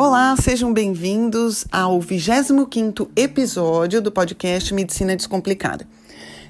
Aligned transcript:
Olá, 0.00 0.36
sejam 0.36 0.72
bem-vindos 0.72 1.66
ao 1.72 1.98
25º 1.98 3.08
episódio 3.16 4.00
do 4.00 4.12
podcast 4.12 4.72
Medicina 4.72 5.16
Descomplicada. 5.16 5.88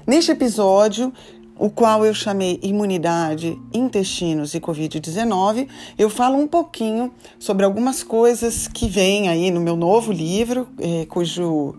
Neste 0.05 0.31
episódio, 0.31 1.11
o 1.57 1.69
qual 1.69 2.05
eu 2.05 2.13
chamei 2.13 2.59
Imunidade, 2.61 3.59
Intestinos 3.73 4.53
e 4.53 4.59
Covid-19, 4.59 5.67
eu 5.97 6.11
falo 6.11 6.37
um 6.37 6.47
pouquinho 6.47 7.11
sobre 7.39 7.65
algumas 7.65 8.03
coisas 8.03 8.67
que 8.67 8.87
vêm 8.87 9.29
aí 9.29 9.49
no 9.49 9.61
meu 9.61 9.75
novo 9.75 10.11
livro, 10.11 10.67
eh, 10.77 11.07
cujo 11.09 11.73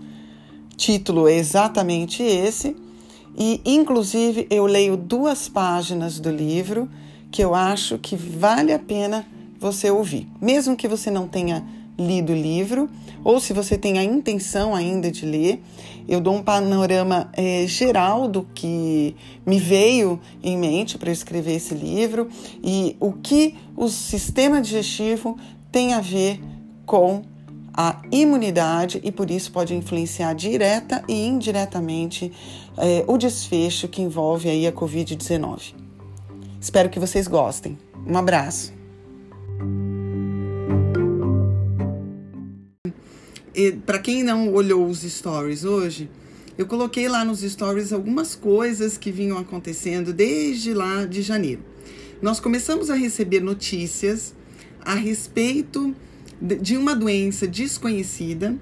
título 0.76 1.28
é 1.28 1.34
exatamente 1.34 2.22
esse, 2.22 2.74
e 3.36 3.60
inclusive 3.64 4.46
eu 4.50 4.66
leio 4.66 4.96
duas 4.96 5.48
páginas 5.48 6.18
do 6.18 6.30
livro 6.30 6.88
que 7.30 7.42
eu 7.42 7.54
acho 7.54 7.98
que 7.98 8.16
vale 8.16 8.72
a 8.72 8.78
pena 8.78 9.26
você 9.58 9.90
ouvir. 9.90 10.26
Mesmo 10.40 10.76
que 10.76 10.88
você 10.88 11.10
não 11.10 11.28
tenha 11.28 11.64
lido 11.98 12.32
o 12.32 12.36
livro, 12.36 12.88
ou 13.22 13.38
se 13.38 13.52
você 13.52 13.76
tem 13.76 13.98
a 13.98 14.04
intenção 14.04 14.74
ainda 14.74 15.10
de 15.10 15.26
ler, 15.26 15.62
eu 16.08 16.20
dou 16.20 16.34
um 16.34 16.42
panorama 16.42 17.30
é, 17.34 17.66
geral 17.66 18.26
do 18.26 18.42
que 18.54 19.14
me 19.46 19.58
veio 19.58 20.18
em 20.42 20.56
mente 20.56 20.96
para 20.96 21.12
escrever 21.12 21.56
esse 21.56 21.74
livro 21.74 22.28
e 22.64 22.96
o 22.98 23.12
que 23.12 23.54
o 23.76 23.88
sistema 23.88 24.60
digestivo 24.60 25.36
tem 25.70 25.92
a 25.92 26.00
ver 26.00 26.40
com 26.86 27.22
a 27.74 28.02
imunidade 28.10 29.00
e 29.02 29.12
por 29.12 29.30
isso 29.30 29.52
pode 29.52 29.74
influenciar 29.74 30.34
direta 30.34 31.02
e 31.08 31.26
indiretamente 31.26 32.32
é, 32.76 33.04
o 33.06 33.16
desfecho 33.16 33.88
que 33.88 34.02
envolve 34.02 34.48
aí 34.48 34.66
a 34.66 34.72
Covid-19. 34.72 35.74
Espero 36.60 36.90
que 36.90 36.98
vocês 36.98 37.26
gostem. 37.26 37.78
Um 38.06 38.16
abraço. 38.16 38.80
para 43.84 43.98
quem 43.98 44.22
não 44.22 44.54
olhou 44.54 44.86
os 44.86 45.00
stories 45.00 45.64
hoje, 45.64 46.08
eu 46.56 46.66
coloquei 46.66 47.08
lá 47.08 47.24
nos 47.24 47.40
stories 47.40 47.92
algumas 47.92 48.34
coisas 48.34 48.96
que 48.96 49.10
vinham 49.10 49.36
acontecendo 49.38 50.12
desde 50.12 50.72
lá 50.72 51.04
de 51.04 51.20
janeiro. 51.20 51.62
Nós 52.22 52.40
começamos 52.40 52.90
a 52.90 52.94
receber 52.94 53.40
notícias 53.40 54.34
a 54.80 54.94
respeito 54.94 55.94
de 56.40 56.76
uma 56.76 56.94
doença 56.94 57.46
desconhecida 57.46 58.54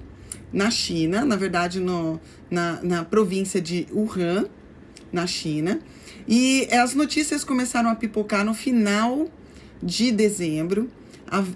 na 0.51 0.69
China, 0.69 1.23
na 1.23 1.35
verdade 1.35 1.79
no, 1.79 2.19
na, 2.49 2.79
na 2.81 3.05
província 3.05 3.61
de 3.61 3.87
Wuhan, 3.91 4.47
na 5.11 5.25
China. 5.25 5.79
E 6.27 6.67
as 6.71 6.93
notícias 6.93 7.43
começaram 7.43 7.89
a 7.89 7.95
pipocar 7.95 8.43
no 8.43 8.53
final 8.53 9.27
de 9.81 10.11
dezembro 10.11 10.89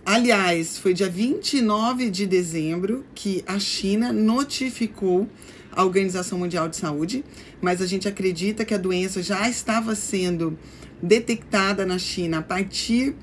Aliás, 0.05 0.77
foi 0.77 0.93
dia 0.93 1.09
29 1.09 2.11
de 2.11 2.27
dezembro 2.27 3.03
que 3.15 3.43
a 3.47 3.57
China 3.57 4.13
notificou 4.13 5.27
a 5.71 5.83
Organização 5.83 6.37
Mundial 6.37 6.69
de 6.69 6.75
Saúde, 6.77 7.25
mas 7.59 7.81
a 7.81 7.87
gente 7.87 8.07
acredita 8.07 8.63
que 8.63 8.75
a 8.75 8.77
doença 8.77 9.23
já 9.23 9.49
estava 9.49 9.95
sendo 9.95 10.55
detectada 11.01 11.87
na 11.87 11.97
China 11.97 12.37
a 12.37 12.41
partir, 12.43 13.15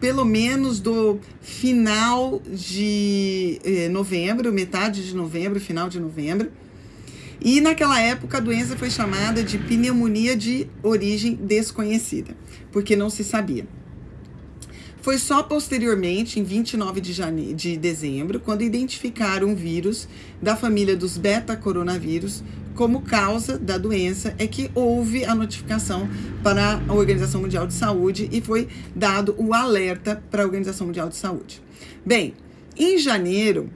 pelo 0.00 0.24
menos, 0.24 0.80
do 0.80 1.18
final 1.40 2.40
de 2.46 3.60
eh, 3.64 3.88
novembro, 3.88 4.52
metade 4.52 5.06
de 5.06 5.14
novembro, 5.14 5.60
final 5.60 5.88
de 5.88 6.00
novembro. 6.00 6.50
E 7.40 7.60
naquela 7.60 8.00
época 8.00 8.38
a 8.38 8.40
doença 8.40 8.76
foi 8.76 8.88
chamada 8.88 9.42
de 9.42 9.58
pneumonia 9.58 10.36
de 10.36 10.68
origem 10.82 11.34
desconhecida, 11.34 12.36
porque 12.70 12.94
não 12.94 13.10
se 13.10 13.24
sabia. 13.24 13.66
Foi 15.02 15.18
só 15.18 15.42
posteriormente, 15.42 16.38
em 16.38 16.44
29 16.44 17.00
de, 17.00 17.12
jane... 17.12 17.52
de 17.52 17.76
dezembro, 17.76 18.38
quando 18.38 18.62
identificaram 18.62 19.48
um 19.48 19.54
vírus 19.56 20.08
da 20.40 20.54
família 20.54 20.96
dos 20.96 21.18
beta-coronavírus 21.18 22.44
como 22.74 23.02
causa 23.02 23.58
da 23.58 23.78
doença, 23.78 24.34
é 24.38 24.46
que 24.46 24.70
houve 24.74 25.24
a 25.24 25.34
notificação 25.34 26.08
para 26.42 26.80
a 26.88 26.92
Organização 26.92 27.40
Mundial 27.40 27.66
de 27.66 27.74
Saúde 27.74 28.28
e 28.32 28.40
foi 28.40 28.68
dado 28.94 29.34
o 29.38 29.54
alerta 29.54 30.22
para 30.30 30.42
a 30.42 30.46
Organização 30.46 30.86
Mundial 30.86 31.08
de 31.08 31.16
Saúde. 31.16 31.62
Bem, 32.04 32.34
em 32.76 32.98
janeiro, 32.98 33.70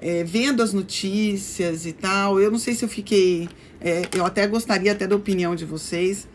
é, 0.00 0.24
vendo 0.24 0.62
as 0.62 0.72
notícias 0.72 1.86
e 1.86 1.92
tal, 1.92 2.40
eu 2.40 2.50
não 2.50 2.58
sei 2.58 2.74
se 2.74 2.84
eu 2.84 2.88
fiquei. 2.88 3.48
É, 3.80 4.02
eu 4.14 4.24
até 4.24 4.46
gostaria 4.46 4.92
até 4.92 5.06
da 5.06 5.16
opinião 5.16 5.54
de 5.54 5.64
vocês 5.64 6.26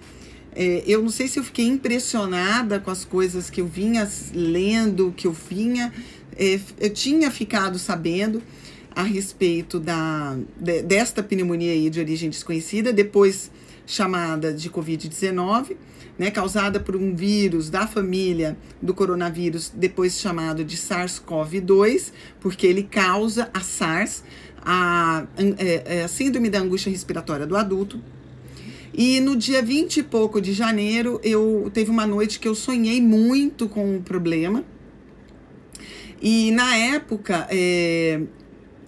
é, 0.56 0.84
eu 0.86 1.02
não 1.02 1.10
sei 1.10 1.28
se 1.28 1.40
eu 1.40 1.44
fiquei 1.44 1.66
impressionada 1.66 2.80
com 2.80 2.90
as 2.90 3.06
coisas 3.06 3.50
que 3.50 3.62
eu 3.62 3.68
vinha 3.68 4.10
lendo, 4.34 5.14
que 5.16 5.28
eu 5.28 5.32
vinha. 5.32 5.94
É, 6.36 6.60
eu 6.80 6.90
tinha 6.90 7.30
ficado 7.30 7.78
sabendo 7.78 8.42
a 9.00 9.04
respeito 9.04 9.80
da, 9.80 10.38
de, 10.58 10.82
desta 10.82 11.24
pneumonia 11.24 11.72
aí 11.72 11.90
de 11.90 12.02
origem 12.02 12.30
desconhecida, 12.30 12.92
depois 12.92 13.50
chamada 13.88 14.54
de 14.54 14.70
Covid-19, 14.70 15.78
né, 16.18 16.30
causada 16.30 16.82
por 16.82 16.98
um 16.98 17.16
vírus 17.16 17.70
da 17.70 17.88
família 17.88 18.58
do 18.82 18.94
coronavírus, 18.94 19.72
depois 19.74 20.20
chamado 20.20 20.66
de 20.66 20.76
SARS-CoV-2, 20.76 22.12
porque 22.42 22.68
ele 22.68 22.84
causa 22.84 23.50
a 23.54 23.62
SARS, 23.62 24.22
a, 24.62 25.20
a, 25.20 25.26
é, 25.58 26.00
é, 26.00 26.04
a 26.04 26.08
síndrome 26.10 26.50
da 26.50 26.60
angústia 26.60 26.90
respiratória 26.90 27.48
do 27.48 27.56
adulto, 27.56 28.02
e 28.94 29.22
no 29.22 29.34
dia 29.34 29.62
20 29.62 29.96
e 29.96 30.04
pouco 30.04 30.42
de 30.42 30.52
janeiro, 30.52 31.22
eu 31.24 31.72
teve 31.74 31.90
uma 31.90 32.06
noite 32.06 32.38
que 32.38 32.50
eu 32.50 32.54
sonhei 32.54 33.02
muito 33.02 33.70
com 33.70 33.96
o 33.96 34.02
problema. 34.02 34.66
E 36.22 36.52
na 36.52 36.76
época, 36.76 37.48
é, 37.50 38.24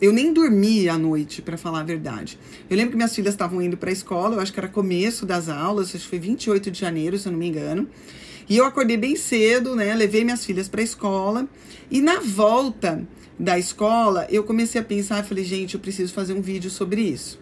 eu 0.02 0.12
nem 0.12 0.34
dormi 0.34 0.90
à 0.90 0.98
noite, 0.98 1.42
para 1.42 1.58
falar 1.58 1.82
a 1.82 1.84
verdade. 1.84 2.38
Eu 2.70 2.76
lembro 2.76 2.92
que 2.92 2.98
minhas 2.98 3.16
filhas 3.16 3.36
estavam 3.36 3.62
indo 3.62 3.78
para 3.78 3.92
a 3.92 3.94
escola, 3.94 4.36
eu 4.36 4.40
acho 4.40 4.52
que 4.52 4.60
era 4.60 4.68
começo 4.68 5.26
das 5.26 5.48
aulas, 5.48 5.96
acho 5.96 6.04
que 6.04 6.10
foi 6.10 6.20
28 6.20 6.72
de 6.72 6.80
janeiro, 6.80 7.18
se 7.18 7.28
eu 7.28 7.32
não 7.32 7.40
me 7.40 7.48
engano. 7.48 7.88
E 8.50 8.58
eu 8.58 8.66
acordei 8.66 8.98
bem 8.98 9.16
cedo, 9.16 9.76
né? 9.76 9.94
Levei 9.94 10.24
minhas 10.24 10.44
filhas 10.44 10.68
para 10.68 10.82
a 10.82 10.84
escola. 10.84 11.48
E 11.90 12.02
na 12.02 12.20
volta 12.20 13.08
da 13.40 13.58
escola, 13.60 14.28
eu 14.30 14.44
comecei 14.44 14.82
a 14.82 14.84
pensar, 14.84 15.24
falei, 15.24 15.44
gente, 15.44 15.76
eu 15.76 15.80
preciso 15.80 16.12
fazer 16.12 16.34
um 16.34 16.42
vídeo 16.42 16.70
sobre 16.70 17.02
isso 17.02 17.40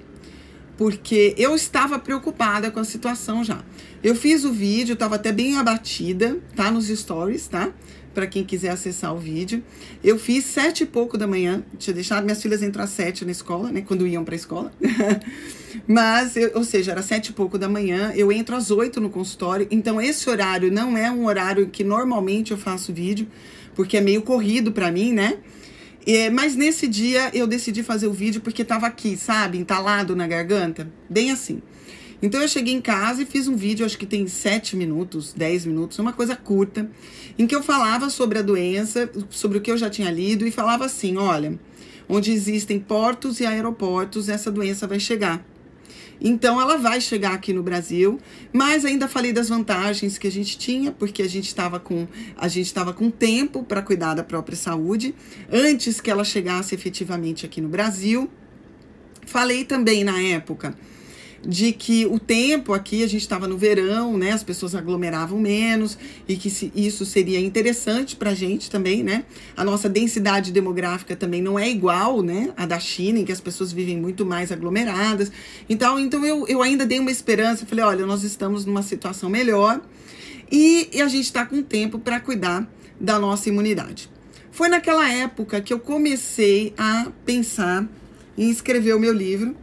porque 0.79 1.35
eu 1.37 1.53
estava 1.53 1.99
preocupada 1.99 2.71
com 2.71 2.79
a 2.79 2.85
situação 2.85 3.43
já. 3.43 3.61
Eu 4.01 4.15
fiz 4.15 4.45
o 4.45 4.53
vídeo, 4.53 4.93
estava 4.93 5.15
até 5.15 5.29
bem 5.29 5.57
abatida, 5.57 6.37
tá 6.55 6.71
nos 6.71 6.87
stories, 6.87 7.49
tá? 7.49 7.69
Para 8.19 8.27
quem 8.27 8.43
quiser 8.43 8.71
acessar 8.71 9.15
o 9.15 9.17
vídeo. 9.17 9.63
Eu 10.03 10.19
fiz 10.19 10.43
sete 10.43 10.83
e 10.83 10.85
pouco 10.85 11.17
da 11.17 11.25
manhã, 11.25 11.63
tinha 11.77 11.93
deixado 11.93 12.25
minhas 12.25 12.41
filhas 12.41 12.61
entrar 12.61 12.83
às 12.83 12.89
sete 12.89 13.23
na 13.23 13.31
escola, 13.31 13.71
né? 13.71 13.79
Quando 13.79 14.05
iam 14.05 14.25
para 14.25 14.35
a 14.35 14.35
escola. 14.35 14.73
Mas, 15.87 16.35
eu, 16.35 16.51
ou 16.55 16.65
seja, 16.65 16.91
era 16.91 17.01
sete 17.01 17.27
e 17.27 17.31
pouco 17.31 17.57
da 17.57 17.69
manhã, 17.69 18.11
eu 18.13 18.29
entro 18.29 18.57
às 18.57 18.71
oito 18.71 18.99
no 18.99 19.09
consultório. 19.09 19.65
Então, 19.71 20.01
esse 20.01 20.29
horário 20.29 20.69
não 20.69 20.97
é 20.97 21.09
um 21.09 21.27
horário 21.27 21.69
que 21.69 21.81
normalmente 21.81 22.51
eu 22.51 22.57
faço 22.57 22.91
vídeo, 22.91 23.25
porque 23.73 23.95
é 23.95 24.01
meio 24.01 24.21
corrido 24.21 24.73
para 24.73 24.91
mim, 24.91 25.13
né? 25.13 25.37
É, 26.05 26.29
mas 26.29 26.57
nesse 26.57 26.89
dia 26.89 27.31
eu 27.33 27.47
decidi 27.47 27.83
fazer 27.83 28.07
o 28.07 28.11
vídeo 28.11 28.41
porque 28.41 28.65
tava 28.65 28.85
aqui, 28.85 29.15
sabe? 29.15 29.57
Entalado 29.57 30.13
na 30.13 30.27
garganta. 30.27 30.91
Bem 31.09 31.31
assim. 31.31 31.61
Então 32.21 32.41
eu 32.41 32.47
cheguei 32.47 32.73
em 32.73 32.81
casa 32.81 33.21
e 33.21 33.25
fiz 33.25 33.47
um 33.47 33.55
vídeo, 33.55 33.85
acho 33.85 33.97
que 33.97 34.05
tem 34.05 34.27
7 34.27 34.75
minutos, 34.75 35.33
10 35.33 35.65
minutos, 35.65 35.97
uma 35.99 36.11
coisa 36.11 36.35
curta, 36.35 36.89
em 37.37 37.47
que 37.47 37.55
eu 37.55 37.63
falava 37.63 38.09
sobre 38.09 38.39
a 38.39 38.41
doença, 38.41 39.09
sobre 39.29 39.57
o 39.57 39.61
que 39.61 39.71
eu 39.71 39.77
já 39.77 39.89
tinha 39.89 40.11
lido 40.11 40.45
e 40.45 40.51
falava 40.51 40.85
assim: 40.85 41.15
olha, 41.15 41.57
onde 42.09 42.31
existem 42.31 42.79
portos 42.79 43.39
e 43.39 43.45
aeroportos, 43.45 44.27
essa 44.27 44.51
doença 44.51 44.85
vai 44.85 44.99
chegar. 44.99 45.45
Então 46.21 46.59
ela 46.59 46.77
vai 46.77 46.99
chegar 46.99 47.33
aqui 47.33 47.53
no 47.53 47.63
Brasil, 47.63 48.19
mas 48.51 48.83
ainda 48.83 49.07
falei 49.07 49.31
das 49.31 49.47
vantagens 49.47 50.17
que 50.17 50.27
a 50.27 50.31
gente 50.31 50.57
tinha, 50.57 50.91
porque 50.91 51.21
a 51.21 51.29
gente 51.29 51.47
estava 51.47 51.79
com 51.79 52.05
a 52.35 52.47
gente 52.49 52.65
estava 52.65 52.91
com 52.91 53.09
tempo 53.09 53.63
para 53.63 53.81
cuidar 53.81 54.15
da 54.15 54.23
própria 54.23 54.57
saúde 54.57 55.15
antes 55.49 56.01
que 56.01 56.11
ela 56.11 56.25
chegasse 56.25 56.75
efetivamente 56.75 57.45
aqui 57.45 57.61
no 57.61 57.69
Brasil. 57.69 58.29
Falei 59.25 59.63
também 59.63 60.03
na 60.03 60.19
época 60.21 60.75
de 61.41 61.71
que 61.71 62.05
o 62.05 62.19
tempo 62.19 62.73
aqui, 62.73 63.03
a 63.03 63.07
gente 63.07 63.21
estava 63.21 63.47
no 63.47 63.57
verão, 63.57 64.17
né? 64.17 64.31
As 64.31 64.43
pessoas 64.43 64.75
aglomeravam 64.75 65.39
menos 65.39 65.97
e 66.27 66.35
que 66.35 66.49
se, 66.49 66.71
isso 66.75 67.05
seria 67.05 67.39
interessante 67.39 68.15
para 68.15 68.31
a 68.31 68.33
gente 68.33 68.69
também, 68.69 69.03
né? 69.03 69.23
A 69.55 69.63
nossa 69.63 69.87
densidade 69.87 70.51
demográfica 70.51 71.15
também 71.15 71.41
não 71.41 71.57
é 71.57 71.69
igual, 71.69 72.21
né? 72.21 72.51
A 72.57 72.65
da 72.65 72.79
China, 72.79 73.19
em 73.19 73.25
que 73.25 73.31
as 73.31 73.41
pessoas 73.41 73.71
vivem 73.71 73.97
muito 73.97 74.25
mais 74.25 74.51
aglomeradas. 74.51 75.31
Então, 75.69 75.99
então 75.99 76.25
eu, 76.25 76.47
eu 76.47 76.61
ainda 76.61 76.85
dei 76.85 76.99
uma 76.99 77.11
esperança, 77.11 77.65
falei, 77.65 77.85
olha, 77.85 78.05
nós 78.05 78.23
estamos 78.23 78.65
numa 78.65 78.83
situação 78.83 79.29
melhor 79.29 79.81
e, 80.51 80.89
e 80.91 81.01
a 81.01 81.07
gente 81.07 81.25
está 81.25 81.45
com 81.45 81.61
tempo 81.61 81.99
para 81.99 82.19
cuidar 82.19 82.67
da 82.99 83.17
nossa 83.17 83.49
imunidade. 83.49 84.09
Foi 84.51 84.67
naquela 84.67 85.09
época 85.09 85.61
que 85.61 85.71
eu 85.71 85.79
comecei 85.79 86.73
a 86.77 87.07
pensar 87.25 87.87
em 88.37 88.49
escrever 88.49 88.93
o 88.93 88.99
meu 88.99 89.13
livro, 89.13 89.55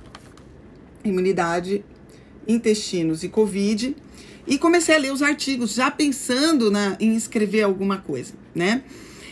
imunidade, 1.08 1.84
intestinos 2.46 3.22
e 3.22 3.28
Covid. 3.28 3.96
E 4.46 4.58
comecei 4.58 4.94
a 4.94 4.98
ler 4.98 5.12
os 5.12 5.22
artigos, 5.22 5.74
já 5.74 5.90
pensando 5.90 6.70
na, 6.70 6.96
em 7.00 7.16
escrever 7.16 7.62
alguma 7.62 7.98
coisa, 7.98 8.34
né? 8.54 8.82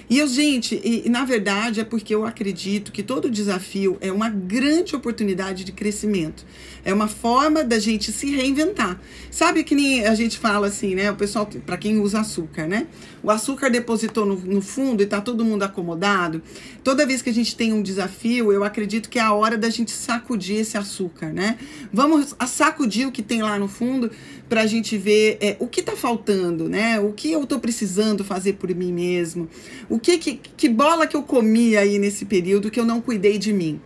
E 0.09 0.19
eu, 0.19 0.27
gente, 0.27 0.81
e, 0.85 1.07
e, 1.07 1.09
na 1.09 1.25
verdade 1.25 1.81
é 1.81 1.85
porque 1.85 2.15
eu 2.15 2.27
acredito 2.27 2.93
que 2.93 3.03
todo 3.03 3.31
desafio 3.31 3.97
é 4.01 4.13
uma 4.13 4.29
grande 4.29 4.95
oportunidade 4.95 5.65
de 5.65 5.73
crescimento. 5.73 6.45
É 6.85 6.93
uma 6.93 7.09
forma 7.09 7.65
da 7.65 7.79
gente 7.79 8.13
se 8.13 8.31
reinventar. 8.31 9.01
Sabe 9.31 9.65
que 9.65 9.75
nem 9.75 10.07
a 10.07 10.15
gente 10.15 10.39
fala 10.39 10.67
assim, 10.67 10.95
né? 10.95 11.11
O 11.11 11.17
pessoal, 11.17 11.49
para 11.65 11.79
quem 11.79 11.99
usa 11.99 12.21
açúcar, 12.21 12.67
né? 12.67 12.87
O 13.23 13.31
açúcar 13.31 13.71
depositou 13.71 14.27
no, 14.27 14.37
no 14.37 14.61
fundo 14.61 15.03
e 15.03 15.07
tá 15.07 15.21
todo 15.21 15.45
mundo 15.45 15.63
acomodado. 15.63 16.43
Toda 16.83 17.07
vez 17.07 17.23
que 17.23 17.31
a 17.31 17.33
gente 17.33 17.57
tem 17.57 17.73
um 17.73 17.81
desafio, 17.81 18.53
eu 18.53 18.63
acredito 18.63 19.09
que 19.09 19.19
é 19.19 19.23
a 19.23 19.33
hora 19.33 19.57
da 19.57 19.71
gente 19.71 19.91
sacudir 19.91 20.61
esse 20.61 20.77
açúcar, 20.77 21.33
né? 21.33 21.57
Vamos 21.91 22.37
sacudir 22.47 23.09
o 23.09 23.13
que 23.13 23.23
tem 23.23 23.41
lá 23.41 23.59
no 23.59 23.67
fundo 23.67 24.11
para 24.49 24.61
a 24.61 24.67
gente 24.67 24.99
ver 24.99 25.39
é, 25.41 25.57
o 25.59 25.67
que 25.67 25.81
está 25.81 25.97
faltando, 25.97 26.69
né? 26.69 27.01
O 27.01 27.13
que 27.13 27.33
eu 27.33 27.45
estou 27.45 27.59
precisando 27.59 28.23
fazer 28.23 28.55
por 28.55 28.73
mim 28.75 28.93
mesmo. 28.93 29.49
O 29.95 29.99
que, 30.01 30.19
que, 30.19 30.41
que 30.57 30.69
bola 30.69 31.07
que 31.07 31.17
eu 31.17 31.23
comi 31.23 31.77
aí 31.77 32.01
nesse 32.01 32.25
período 32.25 32.69
que 32.69 32.81
eu 32.81 32.85
não 32.85 33.01
cuidei 33.01 33.39
de 33.39 33.53
mim. 33.53 33.81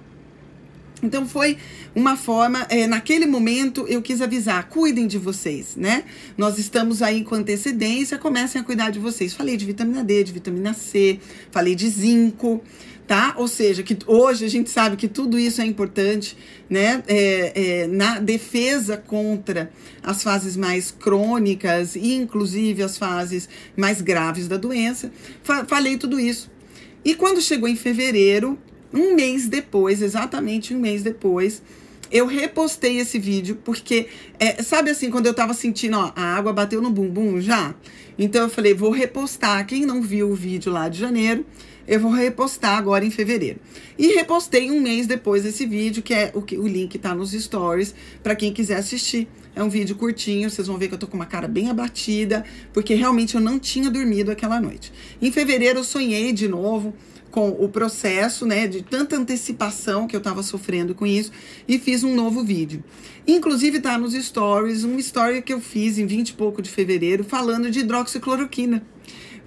Então 1.03 1.29
foi 1.29 1.59
uma 1.95 2.17
forma, 2.17 2.67
é, 2.71 2.87
naquele 2.87 3.27
momento 3.27 3.85
eu 3.87 4.01
quis 4.01 4.23
avisar, 4.23 4.71
cuidem 4.71 5.07
de 5.07 5.19
vocês, 5.19 5.77
né? 5.77 6.05
Nós 6.35 6.59
estamos 6.59 7.03
aí 7.03 7.23
com 7.25 7.35
antecedência, 7.35 8.17
comecem 8.17 8.59
a 8.59 8.65
cuidar 8.65 8.89
de 8.89 8.99
vocês. 8.99 9.35
Falei 9.35 9.55
de 9.59 9.67
vitamina 9.67 10.03
D, 10.03 10.25
de 10.25 10.33
vitamina 10.33 10.73
C, 10.73 11.21
falei 11.51 11.75
de 11.75 11.91
zinco, 11.91 12.63
tá? 13.09 13.33
Ou 13.39 13.49
seja, 13.49 13.83
que 13.83 13.97
hoje 14.07 14.45
a 14.45 14.49
gente 14.49 14.69
sabe 14.69 14.95
que 14.95 15.09
tudo 15.09 15.39
isso 15.39 15.63
é 15.63 15.65
importante, 15.65 16.37
né? 16.69 17.03
É, 17.09 17.53
é, 17.55 17.87
na 17.87 18.21
defesa 18.21 18.99
contra 18.99 19.73
as 20.03 20.23
fases 20.23 20.57
mais 20.57 20.91
crônicas 20.91 21.97
e 21.97 22.15
inclusive 22.15 22.83
as 22.83 22.99
fases 22.99 23.49
mais 23.75 24.03
graves 24.03 24.47
da 24.47 24.59
doença. 24.59 25.11
Fa 25.43 25.65
falei 25.65 25.97
tudo 25.97 26.21
isso. 26.21 26.51
E 27.03 27.15
quando 27.15 27.41
chegou 27.41 27.67
em 27.67 27.77
fevereiro, 27.77 28.59
um 28.93 29.15
mês 29.15 29.49
depois, 29.49 30.03
exatamente 30.03 30.75
um 30.75 30.79
mês 30.79 31.03
depois, 31.03 31.63
eu 32.11 32.27
repostei 32.27 32.99
esse 32.99 33.19
vídeo, 33.19 33.59
porque, 33.65 34.09
é, 34.39 34.63
sabe 34.63 34.91
assim, 34.91 35.11
quando 35.11 35.27
eu 35.27 35.35
tava 35.35 35.55
sentindo, 35.55 35.97
ó, 35.97 36.13
a 36.15 36.37
água 36.37 36.53
bateu 36.53 36.83
no 36.83 36.91
bumbum 36.91 37.41
já? 37.41 37.75
Então 38.19 38.43
eu 38.43 38.51
falei, 38.51 38.75
vou 38.75 38.91
repostar. 38.91 39.67
Quem 39.67 39.87
não 39.87 40.03
viu 40.03 40.31
o 40.31 40.35
vídeo 40.35 40.73
lá 40.73 40.89
de 40.89 40.99
janeiro, 40.99 41.47
eu 41.89 41.99
vou 41.99 42.11
repostar 42.11 42.77
agora 42.77 43.05
em 43.05 43.11
fevereiro. 43.11 43.59
E 43.99 44.09
repostei 44.09 44.71
um 44.71 44.81
mês 44.81 45.07
depois 45.07 45.47
esse 45.47 45.65
vídeo, 45.65 46.03
que 46.03 46.13
é 46.13 46.31
o 46.35 46.43
que 46.43 46.59
o 46.59 46.67
link 46.67 46.99
tá 46.99 47.15
nos 47.15 47.33
stories, 47.33 47.95
para 48.23 48.37
quem 48.37 48.53
quiser 48.53 48.77
assistir. 48.77 49.27
É 49.57 49.63
um 49.63 49.71
vídeo 49.71 49.97
curtinho, 49.97 50.51
vocês 50.51 50.69
vão 50.69 50.77
ver 50.77 50.89
que 50.89 50.95
eu 50.95 50.99
tô 50.99 51.07
com 51.07 51.17
uma 51.17 51.27
cara 51.27 51.49
bem 51.49 51.71
abatida, 51.71 52.45
porque 52.73 52.95
realmente 52.95 53.35
eu 53.35 53.41
não 53.41 53.59
tinha 53.59 53.91
dormido 53.91 54.31
aquela 54.31 54.61
noite. 54.61 54.93
Em 55.21 55.33
fevereiro 55.33 55.81
eu 55.81 55.85
sonhei 55.85 56.33
de 56.33 56.47
novo 56.47 56.95
com 57.31 57.49
o 57.51 57.69
processo, 57.69 58.47
né, 58.47 58.67
de 58.67 58.83
tanta 58.83 59.17
antecipação 59.17 60.07
que 60.07 60.15
eu 60.15 60.19
estava 60.19 60.43
sofrendo 60.43 60.95
com 60.95 61.07
isso 61.07 61.31
e 61.67 61.79
fiz 61.79 62.05
um 62.05 62.15
novo 62.15 62.45
vídeo. 62.45 62.85
Inclusive 63.27 63.81
tá 63.81 63.99
nos 63.99 64.15
stories, 64.15 64.85
um 64.85 64.99
story 64.99 65.43
que 65.43 65.53
eu 65.53 65.61
fiz 65.61 65.99
em 65.99 66.07
20 66.07 66.31
e 66.31 66.33
pouco 66.35 66.63
de 66.63 66.71
fevereiro 66.71 67.25
falando 67.25 67.71
de 67.71 67.81
hidroxicloroquina, 67.81 68.83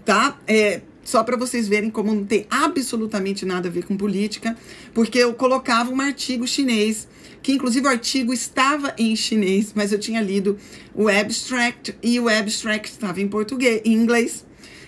tá? 0.06 0.40
É, 0.48 0.82
só 1.12 1.26
para 1.26 1.36
vocês 1.36 1.68
verem 1.68 1.90
como 1.90 2.16
não 2.16 2.24
tem 2.24 2.48
absolutamente 2.50 3.46
nada 3.46 3.68
a 3.68 3.72
ver 3.72 3.84
com 3.84 3.98
política, 3.98 4.56
porque 4.94 5.20
eu 5.20 5.34
colocava 5.34 5.92
um 5.92 6.00
artigo 6.00 6.48
chinês, 6.48 7.06
que 7.44 7.52
inclusive 7.52 7.86
o 7.86 7.90
artigo 7.90 8.32
estava 8.32 8.94
em 8.98 9.14
chinês, 9.14 9.74
mas 9.76 9.92
eu 9.92 10.00
tinha 10.00 10.22
lido 10.22 10.58
o 10.96 11.10
abstract 11.10 11.94
e 12.02 12.18
o 12.18 12.30
abstract 12.30 12.90
estava 12.90 13.20
em 13.20 13.28
português, 13.28 13.82
em 13.84 13.92
inglês. 13.92 14.46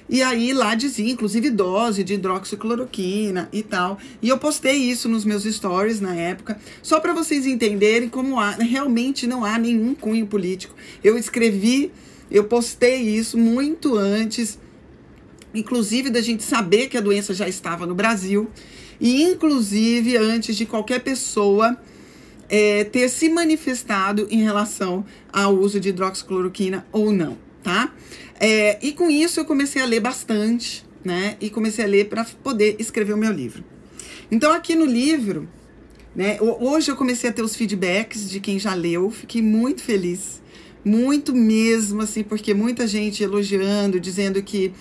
E 0.07 0.21
aí 0.21 0.53
lá 0.53 0.75
dizia, 0.75 1.11
inclusive, 1.11 1.49
dose 1.49 2.05
de 2.05 2.13
hidroxicloroquina 2.13 3.49
e 3.51 3.61
tal. 3.61 3.97
E 4.21 4.29
eu 4.29 4.37
postei 4.37 4.77
isso 4.77 5.09
nos 5.09 5.25
meus 5.25 5.43
stories 5.43 5.99
na 5.99 6.15
época, 6.15 6.57
só 6.81 7.01
para 7.01 7.11
vocês 7.11 7.45
entenderem 7.45 8.07
como 8.07 8.39
há, 8.39 8.51
realmente 8.51 9.27
não 9.27 9.43
há 9.43 9.57
nenhum 9.57 9.93
cunho 9.93 10.25
político. 10.25 10.73
Eu 11.03 11.17
escrevi, 11.17 11.91
eu 12.31 12.45
postei 12.45 13.01
isso 13.01 13.37
muito 13.37 13.97
antes, 13.97 14.57
inclusive 15.53 16.09
da 16.09 16.21
gente 16.21 16.43
saber 16.43 16.87
que 16.87 16.97
a 16.97 17.01
doença 17.01 17.33
já 17.33 17.47
estava 17.47 17.85
no 17.85 17.95
Brasil, 17.95 18.49
e 18.99 19.23
inclusive 19.23 20.17
antes 20.17 20.55
de 20.55 20.65
qualquer 20.65 20.99
pessoa 20.99 21.77
é, 22.49 22.83
ter 22.83 23.09
se 23.09 23.29
manifestado 23.29 24.27
em 24.29 24.43
relação 24.43 25.05
ao 25.31 25.55
uso 25.55 25.79
de 25.79 25.89
hidroxicloroquina 25.89 26.85
ou 26.91 27.11
não, 27.11 27.37
tá? 27.63 27.93
É, 28.39 28.77
e 28.85 28.91
com 28.91 29.09
isso 29.09 29.39
eu 29.39 29.45
comecei 29.45 29.81
a 29.81 29.85
ler 29.85 29.99
bastante, 29.99 30.85
né? 31.03 31.37
E 31.39 31.49
comecei 31.49 31.83
a 31.83 31.87
ler 31.87 32.09
para 32.09 32.25
poder 32.25 32.75
escrever 32.79 33.13
o 33.13 33.17
meu 33.17 33.31
livro. 33.31 33.63
Então, 34.29 34.51
aqui 34.51 34.75
no 34.75 34.85
livro, 34.85 35.47
né? 36.15 36.37
Hoje 36.41 36.91
eu 36.91 36.95
comecei 36.95 37.29
a 37.29 37.33
ter 37.33 37.41
os 37.41 37.55
feedbacks 37.55 38.29
de 38.29 38.39
quem 38.39 38.59
já 38.59 38.73
leu, 38.73 39.09
fiquei 39.09 39.41
muito 39.41 39.81
feliz. 39.81 40.41
Muito 40.85 41.33
mesmo, 41.33 42.01
assim, 42.01 42.23
porque 42.23 42.53
muita 42.53 42.85
gente 42.85 43.23
elogiando, 43.23 43.99
dizendo 43.99 44.41
que. 44.43 44.73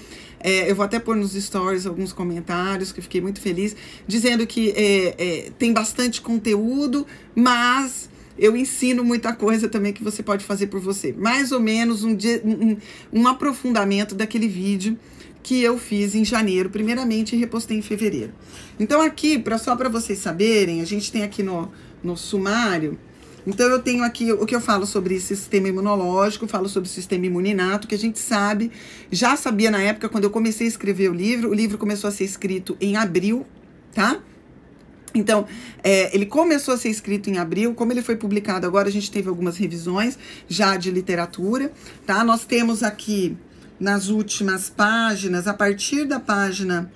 É, 0.43 0.71
eu 0.71 0.75
vou 0.75 0.85
até 0.85 0.99
pôr 0.99 1.17
nos 1.17 1.33
stories 1.33 1.87
alguns 1.87 2.12
comentários, 2.12 2.93
que 2.93 2.99
eu 2.99 3.03
fiquei 3.03 3.21
muito 3.21 3.41
feliz, 3.41 3.77
dizendo 4.06 4.47
que 4.47 4.71
é, 4.71 5.15
é, 5.19 5.50
tem 5.59 5.73
bastante 5.73 6.21
conteúdo, 6.21 7.06
mas 7.35 8.11
eu 8.39 8.56
ensino 8.56 9.05
muita 9.05 9.33
coisa 9.35 9.69
também 9.69 9.93
que 9.93 10.03
você 10.03 10.23
pode 10.23 10.44
fazer 10.44 10.67
por 10.67 10.81
você. 10.81 11.12
Mais 11.12 11.53
ou 11.53 11.61
menos 11.61 12.03
um, 12.03 12.11
um, 12.12 12.77
um 13.12 13.29
aprofundamento 13.29 14.15
daquele 14.15 14.49
vídeo 14.49 14.99
que 15.43 15.61
eu 15.62 15.77
fiz 15.79 16.15
em 16.15 16.25
janeiro, 16.25 16.71
primeiramente, 16.71 17.35
e 17.35 17.39
repostei 17.39 17.77
em 17.77 17.83
fevereiro. 17.83 18.33
Então, 18.79 19.00
aqui, 19.00 19.39
pra, 19.39 19.59
só 19.59 19.75
para 19.75 19.89
vocês 19.89 20.19
saberem, 20.19 20.81
a 20.81 20.85
gente 20.85 21.11
tem 21.11 21.23
aqui 21.23 21.43
no, 21.43 21.71
no 22.03 22.17
sumário. 22.17 22.99
Então, 23.47 23.69
eu 23.69 23.81
tenho 23.81 24.05
aqui 24.05 24.33
o 24.33 24.47
que 24.47 24.55
eu 24.55 24.61
falo 24.61 24.87
sobre 24.87 25.19
sistema 25.21 25.69
imunológico, 25.69 26.47
falo 26.47 26.69
sobre 26.69 26.89
sistema 26.89 27.27
imuninato, 27.27 27.89
que 27.89 27.94
a 27.94 27.99
gente 27.99 28.19
sabe, 28.19 28.71
já 29.11 29.37
sabia 29.37 29.71
na 29.71 29.83
época, 29.83 30.09
quando 30.09 30.25
eu 30.25 30.31
comecei 30.31 30.67
a 30.67 30.69
escrever 30.69 31.11
o 31.11 31.15
livro, 31.15 31.50
o 31.50 31.55
livro 31.55 31.77
começou 31.77 32.09
a 32.09 32.11
ser 32.12 32.25
escrito 32.25 32.77
em 32.81 32.97
abril, 32.97 33.47
tá? 33.93 34.21
Então, 35.15 35.47
é, 35.83 36.15
ele 36.15 36.25
começou 36.25 36.73
a 36.73 36.77
ser 36.77 36.89
escrito 36.89 37.29
em 37.29 37.39
abril, 37.39 37.75
como 37.75 37.93
ele 37.93 38.03
foi 38.03 38.17
publicado 38.17 38.67
agora, 38.67 38.89
a 38.89 38.93
gente 38.93 39.11
teve 39.11 39.29
algumas 39.29 39.56
revisões 39.56 40.19
já 40.49 40.77
de 40.77 40.91
literatura, 40.91 41.73
tá? 42.06 42.25
Nós 42.25 42.44
temos 42.44 42.83
aqui 42.83 43.37
nas 43.79 44.09
últimas 44.09 44.71
páginas, 44.71 45.47
a 45.47 45.55
partir 45.55 46.05
da 46.05 46.20
página 46.20 46.91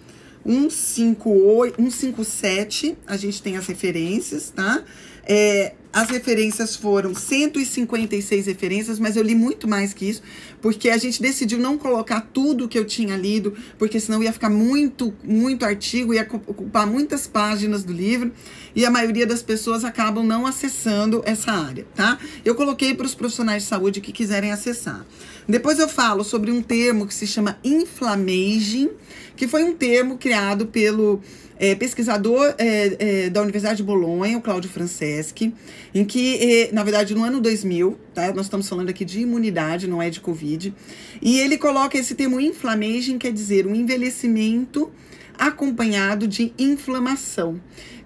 158, 0.47 1.77
157, 1.77 2.97
a 3.07 3.17
gente 3.17 3.43
tem 3.43 3.57
as 3.57 3.67
referências, 3.67 4.51
tá? 4.51 4.83
É, 5.25 5.75
as 5.97 6.11
referências 6.11 6.77
foram 6.77 7.15
156 7.15 8.45
referências, 8.45 8.99
mas 8.99 9.17
eu 9.17 9.23
li 9.23 9.35
muito 9.35 9.67
mais 9.67 9.95
que 9.95 10.05
isso, 10.05 10.21
porque 10.61 10.91
a 10.91 10.99
gente 10.99 11.23
decidiu 11.23 11.59
não 11.59 11.79
colocar 11.79 12.21
tudo 12.21 12.69
que 12.69 12.79
eu 12.79 12.85
tinha 12.85 13.17
lido, 13.17 13.55
porque 13.79 13.99
senão 13.99 14.23
ia 14.23 14.31
ficar 14.31 14.51
muito, 14.51 15.15
muito 15.25 15.65
artigo, 15.65 16.13
ia 16.13 16.29
ocupar 16.47 16.87
muitas 16.87 17.27
páginas 17.27 17.83
do 17.83 17.95
livro, 17.95 18.31
e 18.75 18.85
a 18.85 18.91
maioria 18.91 19.27
das 19.27 19.43
pessoas 19.43 19.85
acabam 19.85 20.23
não 20.23 20.47
acessando 20.47 21.23
essa 21.25 21.51
área, 21.51 21.87
tá? 21.95 22.19
Eu 22.45 22.55
coloquei 22.55 22.93
para 22.93 23.07
os 23.07 23.15
profissionais 23.15 23.63
de 23.63 23.69
saúde 23.71 24.03
que 24.03 24.13
quiserem 24.13 24.53
acessar. 24.53 25.07
Depois 25.49 25.79
eu 25.79 25.89
falo 25.89 26.25
sobre 26.25 26.51
um 26.51 26.61
termo 26.61 27.07
que 27.07 27.15
se 27.15 27.27
chama 27.27 27.59
inflammaging, 27.65 28.91
que 29.35 29.49
foi 29.49 29.65
um 29.65 29.75
termo 29.75 30.19
criado 30.19 30.67
pelo 30.67 31.23
é, 31.59 31.75
pesquisador 31.75 32.55
é, 32.59 32.97
é, 32.99 33.31
da 33.31 33.43
Universidade 33.43 33.79
de 33.79 33.83
Bolonha, 33.83 34.37
o 34.37 34.43
Cláudio 34.43 34.71
Franceschi, 34.71 35.55
em 35.99 36.05
que, 36.05 36.37
é, 36.37 36.73
na 36.73 36.85
verdade, 36.85 37.15
no 37.15 37.25
ano 37.25 37.41
2000, 37.41 37.99
tá? 38.13 38.31
nós 38.35 38.47
estamos 38.47 38.69
falando 38.69 38.91
aqui 38.91 39.03
de 39.03 39.21
imunidade, 39.21 39.87
não 39.87 40.03
é 40.03 40.11
de 40.11 40.21
Covid, 40.21 40.75
e 41.23 41.39
ele 41.39 41.57
coloca 41.57 41.97
esse 41.97 42.15
termo 42.15 42.39
inflammation, 42.39 43.17
quer 43.17 43.33
dizer, 43.33 43.67
um 43.67 43.75
envelhecimento 43.75 44.91
acompanhado 45.39 46.29
de 46.29 46.53
inflamação 46.59 47.61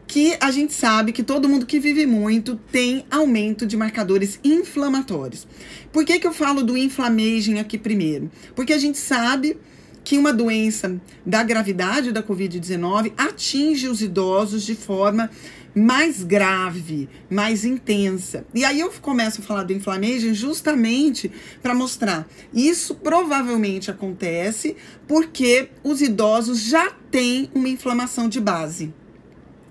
que 0.06 0.36
a 0.40 0.50
gente 0.50 0.72
sabe 0.72 1.12
que 1.12 1.22
todo 1.22 1.48
mundo 1.48 1.64
que 1.64 1.78
vive 1.78 2.04
muito 2.04 2.56
tem 2.56 3.04
aumento 3.08 3.64
de 3.64 3.76
marcadores 3.76 4.40
inflamatórios. 4.42 5.46
Por 5.92 6.04
que, 6.04 6.18
que 6.18 6.26
eu 6.26 6.32
falo 6.32 6.64
do 6.64 6.76
inflammation 6.76 7.60
aqui 7.60 7.78
primeiro? 7.78 8.28
Porque 8.56 8.72
a 8.72 8.78
gente 8.78 8.98
sabe 8.98 9.56
que 10.02 10.16
uma 10.16 10.32
doença 10.32 11.00
da 11.24 11.42
gravidade 11.42 12.12
da 12.12 12.22
Covid-19 12.22 13.12
atinge 13.16 13.88
os 13.88 14.02
idosos 14.02 14.64
de 14.64 14.74
forma 14.74 15.30
mais 15.74 16.24
grave, 16.24 17.08
mais 17.30 17.64
intensa. 17.64 18.44
E 18.52 18.64
aí 18.64 18.80
eu 18.80 18.90
começo 19.00 19.40
a 19.40 19.44
falar 19.44 19.62
do 19.62 19.72
inflammation 19.72 20.34
justamente 20.34 21.30
para 21.62 21.74
mostrar 21.74 22.26
isso 22.52 22.94
provavelmente 22.94 23.90
acontece 23.90 24.76
porque 25.06 25.68
os 25.84 26.00
idosos 26.00 26.60
já 26.62 26.90
têm 27.10 27.50
uma 27.54 27.68
inflamação 27.68 28.28
de 28.28 28.40
base. 28.40 28.92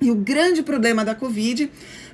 E 0.01 0.09
o 0.09 0.15
grande 0.15 0.63
problema 0.63 1.03
da 1.03 1.13
Covid 1.13 1.69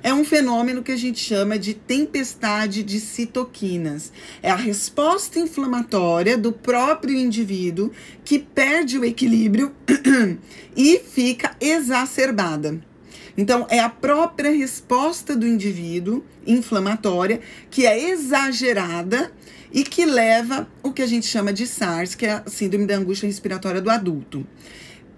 é 0.06 0.14
um 0.14 0.24
fenômeno 0.24 0.84
que 0.84 0.92
a 0.92 0.96
gente 0.96 1.18
chama 1.18 1.58
de 1.58 1.74
tempestade 1.74 2.84
de 2.84 3.00
citoquinas. 3.00 4.12
É 4.40 4.48
a 4.48 4.54
resposta 4.54 5.40
inflamatória 5.40 6.38
do 6.38 6.52
próprio 6.52 7.16
indivíduo 7.16 7.90
que 8.24 8.38
perde 8.38 9.00
o 9.00 9.04
equilíbrio 9.04 9.74
e 10.76 11.00
fica 11.00 11.56
exacerbada. 11.60 12.80
Então, 13.36 13.66
é 13.68 13.80
a 13.80 13.88
própria 13.88 14.52
resposta 14.52 15.34
do 15.34 15.44
indivíduo 15.44 16.22
inflamatória 16.46 17.40
que 17.68 17.84
é 17.84 18.10
exagerada 18.10 19.32
e 19.72 19.82
que 19.82 20.06
leva 20.06 20.68
o 20.84 20.92
que 20.92 21.02
a 21.02 21.06
gente 21.06 21.26
chama 21.26 21.52
de 21.52 21.66
SARS, 21.66 22.14
que 22.14 22.26
é 22.26 22.30
a 22.30 22.44
síndrome 22.46 22.86
da 22.86 22.94
angústia 22.94 23.26
respiratória 23.26 23.80
do 23.80 23.90
adulto. 23.90 24.46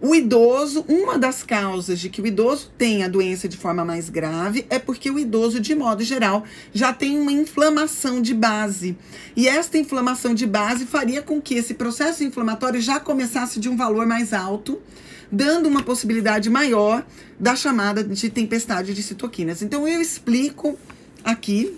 O 0.01 0.15
idoso, 0.15 0.85
uma 0.89 1.19
das 1.19 1.43
causas 1.43 1.99
de 1.99 2.09
que 2.09 2.23
o 2.23 2.27
idoso 2.27 2.71
tenha 2.79 3.07
a 3.07 3.09
doença 3.09 3.49
de 3.49 3.57
forma 3.57 3.85
mais 3.85 4.09
grave 4.09 4.65
é 4.71 4.79
porque 4.79 5.11
o 5.11 5.19
idoso, 5.19 5.59
de 5.59 5.75
modo 5.75 6.05
geral, 6.05 6.45
já 6.73 6.93
tem 6.93 7.19
uma 7.19 7.33
inflamação 7.33 8.23
de 8.23 8.33
base. 8.33 8.97
E 9.35 9.49
esta 9.49 9.77
inflamação 9.77 10.35
de 10.35 10.47
base 10.47 10.87
faria 10.87 11.21
com 11.21 11.41
que 11.41 11.55
esse 11.55 11.75
processo 11.75 12.23
inflamatório 12.23 12.81
já 12.81 13.01
começasse 13.01 13.59
de 13.59 13.69
um 13.69 13.77
valor 13.77 14.07
mais 14.07 14.33
alto, 14.33 14.81
dando 15.33 15.67
uma 15.67 15.83
possibilidade 15.83 16.49
maior 16.49 17.05
da 17.39 17.57
chamada 17.57 18.05
de 18.05 18.31
tempestade 18.31 18.95
de 18.95 19.03
citoquinas. 19.03 19.63
Então 19.63 19.87
eu 19.89 20.01
explico 20.01 20.79
aqui 21.25 21.77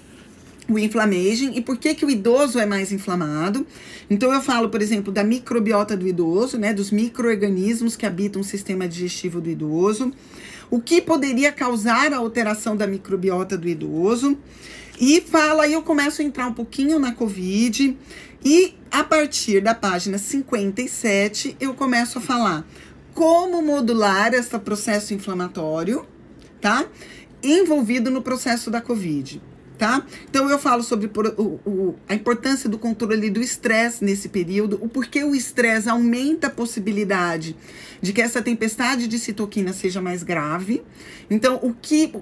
o 0.70 0.78
inflammation 0.78 1.50
e 1.54 1.60
por 1.60 1.76
que, 1.76 1.94
que 1.94 2.04
o 2.04 2.10
idoso 2.10 2.58
é 2.58 2.66
mais 2.66 2.92
inflamado. 2.92 3.66
Então, 4.08 4.32
eu 4.32 4.40
falo, 4.40 4.68
por 4.68 4.80
exemplo, 4.80 5.12
da 5.12 5.24
microbiota 5.24 5.96
do 5.96 6.06
idoso, 6.06 6.58
né, 6.58 6.72
dos 6.72 6.90
micro-organismos 6.90 7.96
que 7.96 8.06
habitam 8.06 8.40
o 8.40 8.44
sistema 8.44 8.86
digestivo 8.86 9.40
do 9.40 9.50
idoso, 9.50 10.12
o 10.70 10.80
que 10.80 11.00
poderia 11.00 11.50
causar 11.50 12.12
a 12.12 12.18
alteração 12.18 12.76
da 12.76 12.86
microbiota 12.86 13.56
do 13.56 13.68
idoso. 13.68 14.38
E 15.00 15.20
fala, 15.20 15.64
aí 15.64 15.72
eu 15.72 15.82
começo 15.82 16.22
a 16.22 16.24
entrar 16.24 16.46
um 16.46 16.52
pouquinho 16.52 16.98
na 16.98 17.12
Covid, 17.12 17.96
e 18.44 18.74
a 18.90 19.02
partir 19.02 19.60
da 19.60 19.74
página 19.74 20.18
57, 20.18 21.56
eu 21.60 21.74
começo 21.74 22.18
a 22.18 22.20
falar 22.20 22.66
como 23.12 23.60
modular 23.60 24.32
esse 24.34 24.56
processo 24.58 25.12
inflamatório, 25.12 26.06
tá? 26.60 26.86
Envolvido 27.42 28.10
no 28.10 28.22
processo 28.22 28.70
da 28.70 28.80
Covid 28.80 29.40
tá? 29.80 30.04
Então 30.28 30.50
eu 30.50 30.58
falo 30.58 30.82
sobre 30.82 31.10
o, 31.38 31.42
o, 31.64 31.94
a 32.06 32.14
importância 32.14 32.68
do 32.68 32.76
controle 32.76 33.30
do 33.30 33.40
estresse 33.40 34.04
nesse 34.04 34.28
período, 34.28 34.78
o 34.82 34.86
porquê 34.86 35.24
o 35.24 35.34
estresse 35.34 35.88
aumenta 35.88 36.48
a 36.48 36.50
possibilidade 36.50 37.56
de 38.02 38.12
que 38.12 38.20
essa 38.20 38.42
tempestade 38.42 39.08
de 39.08 39.18
citoquina 39.18 39.72
seja 39.72 39.98
mais 40.02 40.22
grave. 40.22 40.82
Então, 41.30 41.58
o 41.62 41.72
que, 41.72 42.12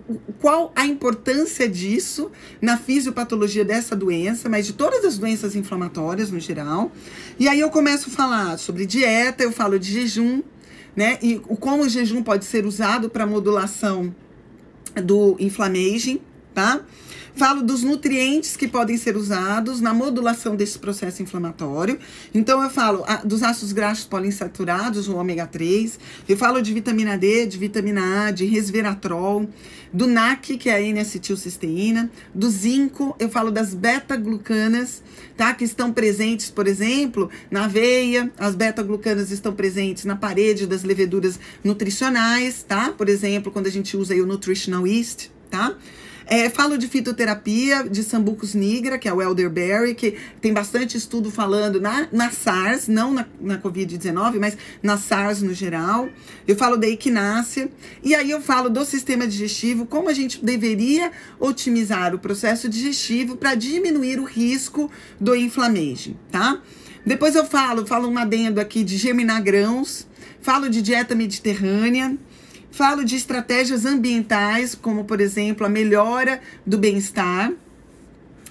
qual 0.40 0.72
a 0.76 0.86
importância 0.86 1.68
disso 1.68 2.30
na 2.62 2.78
fisiopatologia 2.78 3.64
dessa 3.64 3.96
doença, 3.96 4.48
mas 4.48 4.64
de 4.64 4.74
todas 4.74 5.04
as 5.04 5.18
doenças 5.18 5.56
inflamatórias 5.56 6.30
no 6.30 6.38
geral. 6.38 6.92
E 7.40 7.48
aí 7.48 7.58
eu 7.58 7.70
começo 7.70 8.08
a 8.08 8.12
falar 8.12 8.56
sobre 8.56 8.86
dieta, 8.86 9.42
eu 9.42 9.50
falo 9.50 9.80
de 9.80 9.90
jejum, 9.90 10.44
né? 10.94 11.18
E 11.20 11.40
como 11.58 11.82
o 11.82 11.88
jejum 11.88 12.22
pode 12.22 12.44
ser 12.44 12.64
usado 12.64 13.10
para 13.10 13.26
modulação 13.26 14.14
do 15.02 15.34
inflammation, 15.40 16.18
tá? 16.54 16.84
Falo 17.38 17.62
dos 17.62 17.85
nutrientes 17.85 18.57
que 18.57 18.66
podem 18.66 18.97
ser 18.97 19.16
usados 19.16 19.80
na 19.80 19.95
modulação 19.95 20.57
desse 20.57 20.76
processo 20.76 21.23
inflamatório. 21.23 21.97
Então, 22.35 22.61
eu 22.61 22.68
falo 22.68 23.04
a, 23.07 23.18
dos 23.18 23.45
ácidos 23.45 23.71
graxos 23.71 24.07
poliinsaturados, 24.07 25.07
o 25.07 25.14
ômega 25.14 25.47
3. 25.47 26.00
Eu 26.28 26.37
falo 26.37 26.61
de 26.61 26.75
vitamina 26.75 27.16
D, 27.16 27.47
de 27.47 27.57
vitamina 27.57 28.26
A, 28.26 28.30
de 28.33 28.45
resveratrol. 28.45 29.49
Do 29.92 30.09
NAC, 30.09 30.59
que 30.59 30.68
é 30.68 30.75
a 30.75 30.83
N-acetilcisteína. 30.83 32.11
Do 32.35 32.50
zinco, 32.50 33.14
eu 33.21 33.28
falo 33.28 33.52
das 33.52 33.73
beta-glucanas, 33.73 35.00
tá? 35.37 35.54
Que 35.54 35.62
estão 35.62 35.92
presentes, 35.92 36.50
por 36.50 36.66
exemplo, 36.66 37.30
na 37.52 37.66
aveia. 37.66 38.33
As 38.37 38.57
beta-glucanas 38.57 39.30
estão 39.30 39.54
presentes 39.54 40.04
na 40.04 40.16
parede 40.16 40.66
das 40.66 40.83
leveduras 40.83 41.38
nutricionais, 41.62 42.64
tá? 42.66 42.90
Por 42.90 43.09
exemplo, 43.09 43.52
quando 43.52 43.68
a 43.68 43.71
gente 43.71 43.97
usa 43.97 44.12
o 44.16 44.26
Nutritional 44.26 44.85
Yeast, 44.88 45.30
tá? 45.49 45.76
É, 46.30 46.50
falo 46.50 46.76
de 46.76 46.87
fitoterapia 46.87 47.88
de 47.88 48.04
Sambucus 48.04 48.52
nigra, 48.52 48.99
que 48.99 49.08
é 49.08 49.12
o 49.12 49.23
elderberry, 49.23 49.94
que 49.94 50.14
tem 50.42 50.52
bastante 50.52 50.94
estudo 50.94 51.30
falando 51.30 51.80
na, 51.80 52.06
na 52.12 52.30
SARS, 52.30 52.87
não 52.87 53.14
na, 53.14 53.26
na 53.40 53.58
Covid-19, 53.58 54.38
mas 54.38 54.54
na 54.82 54.99
SARS 54.99 55.40
no 55.40 55.54
geral. 55.54 56.06
Eu 56.47 56.54
falo 56.54 56.76
da 56.76 56.87
equinácea. 56.87 57.70
E 58.04 58.14
aí 58.14 58.30
eu 58.30 58.42
falo 58.42 58.68
do 58.68 58.85
sistema 58.85 59.26
digestivo, 59.26 59.87
como 59.87 60.11
a 60.11 60.12
gente 60.12 60.44
deveria 60.44 61.11
otimizar 61.40 62.14
o 62.14 62.18
processo 62.18 62.68
digestivo 62.68 63.35
para 63.35 63.54
diminuir 63.54 64.20
o 64.20 64.25
risco 64.25 64.90
do 65.18 65.35
inflammation, 65.35 66.12
tá? 66.30 66.61
Depois 67.06 67.37
eu 67.37 67.47
falo, 67.47 67.87
falo 67.87 68.06
um 68.06 68.18
adendo 68.18 68.61
aqui 68.61 68.85
de 68.85 68.99
germinar 68.99 69.42
grãos, 69.42 70.06
falo 70.42 70.68
de 70.68 70.82
dieta 70.82 71.14
mediterrânea, 71.14 72.18
Falo 72.70 73.04
de 73.04 73.16
estratégias 73.16 73.84
ambientais, 73.84 74.75
como 74.75 75.04
por 75.04 75.20
exemplo 75.20 75.66
a 75.66 75.68
melhora 75.68 76.40
do 76.66 76.78
bem-estar, 76.78 77.52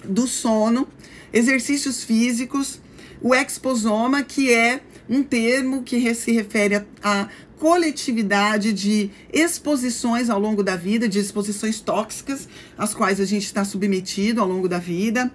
do 0.04 0.26
sono, 0.26 0.88
exercícios 1.32 2.02
físicos, 2.02 2.80
o 3.20 3.34
exposoma, 3.34 4.22
que 4.22 4.52
é 4.52 4.80
um 5.08 5.22
termo 5.22 5.82
que 5.82 6.14
se 6.14 6.32
refere 6.32 6.84
a 7.02 7.28
coletividade 7.58 8.72
de 8.72 9.10
exposições 9.32 10.30
ao 10.30 10.38
longo 10.38 10.62
da 10.62 10.76
vida, 10.76 11.08
de 11.08 11.18
exposições 11.18 11.80
tóxicas, 11.80 12.48
às 12.76 12.94
quais 12.94 13.20
a 13.20 13.24
gente 13.24 13.44
está 13.44 13.64
submetido 13.64 14.40
ao 14.40 14.48
longo 14.48 14.68
da 14.68 14.78
vida, 14.78 15.30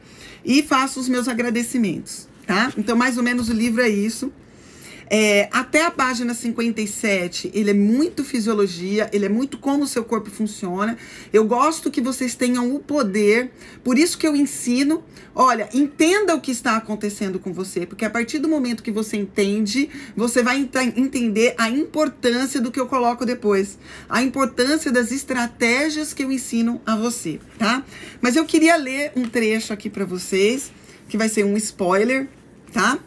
e 0.45 0.63
faço 0.63 0.99
os 0.99 1.09
meus 1.09 1.27
agradecimentos, 1.27 2.27
tá? 2.45 2.71
Então, 2.77 2.95
mais 2.95 3.17
ou 3.17 3.23
menos 3.23 3.49
o 3.49 3.53
livro 3.53 3.81
é 3.81 3.89
isso. 3.89 4.31
É, 5.15 5.47
até 5.51 5.85
a 5.85 5.91
página 5.91 6.33
57, 6.33 7.51
ele 7.53 7.69
é 7.69 7.73
muito 7.75 8.23
fisiologia, 8.23 9.07
ele 9.13 9.27
é 9.27 9.29
muito 9.29 9.59
como 9.59 9.83
o 9.83 9.87
seu 9.87 10.03
corpo 10.03 10.31
funciona. 10.31 10.97
Eu 11.31 11.45
gosto 11.45 11.91
que 11.91 12.01
vocês 12.01 12.33
tenham 12.33 12.73
o 12.73 12.79
poder, 12.79 13.51
por 13.83 13.99
isso 13.99 14.17
que 14.17 14.27
eu 14.27 14.35
ensino. 14.35 15.03
Olha, 15.35 15.69
entenda 15.71 16.33
o 16.33 16.41
que 16.41 16.49
está 16.49 16.77
acontecendo 16.77 17.37
com 17.37 17.53
você, 17.53 17.85
porque 17.85 18.03
a 18.03 18.09
partir 18.09 18.39
do 18.39 18.49
momento 18.49 18.81
que 18.81 18.89
você 18.89 19.15
entende, 19.15 19.87
você 20.15 20.41
vai 20.41 20.57
ent 20.57 20.75
entender 20.97 21.53
a 21.59 21.69
importância 21.69 22.59
do 22.59 22.71
que 22.71 22.79
eu 22.79 22.87
coloco 22.87 23.23
depois, 23.23 23.77
a 24.09 24.23
importância 24.23 24.91
das 24.91 25.11
estratégias 25.11 26.11
que 26.11 26.23
eu 26.23 26.31
ensino 26.31 26.81
a 26.87 26.95
você, 26.95 27.39
tá? 27.59 27.85
Mas 28.19 28.35
eu 28.35 28.45
queria 28.45 28.75
ler 28.77 29.11
um 29.15 29.29
trecho 29.29 29.73
aqui 29.73 29.91
para 29.91 30.05
vocês, 30.05 30.71
que 31.07 31.19
vai 31.19 31.29
ser 31.29 31.45
um 31.45 31.55
spoiler, 31.55 32.27
tá? 32.71 32.97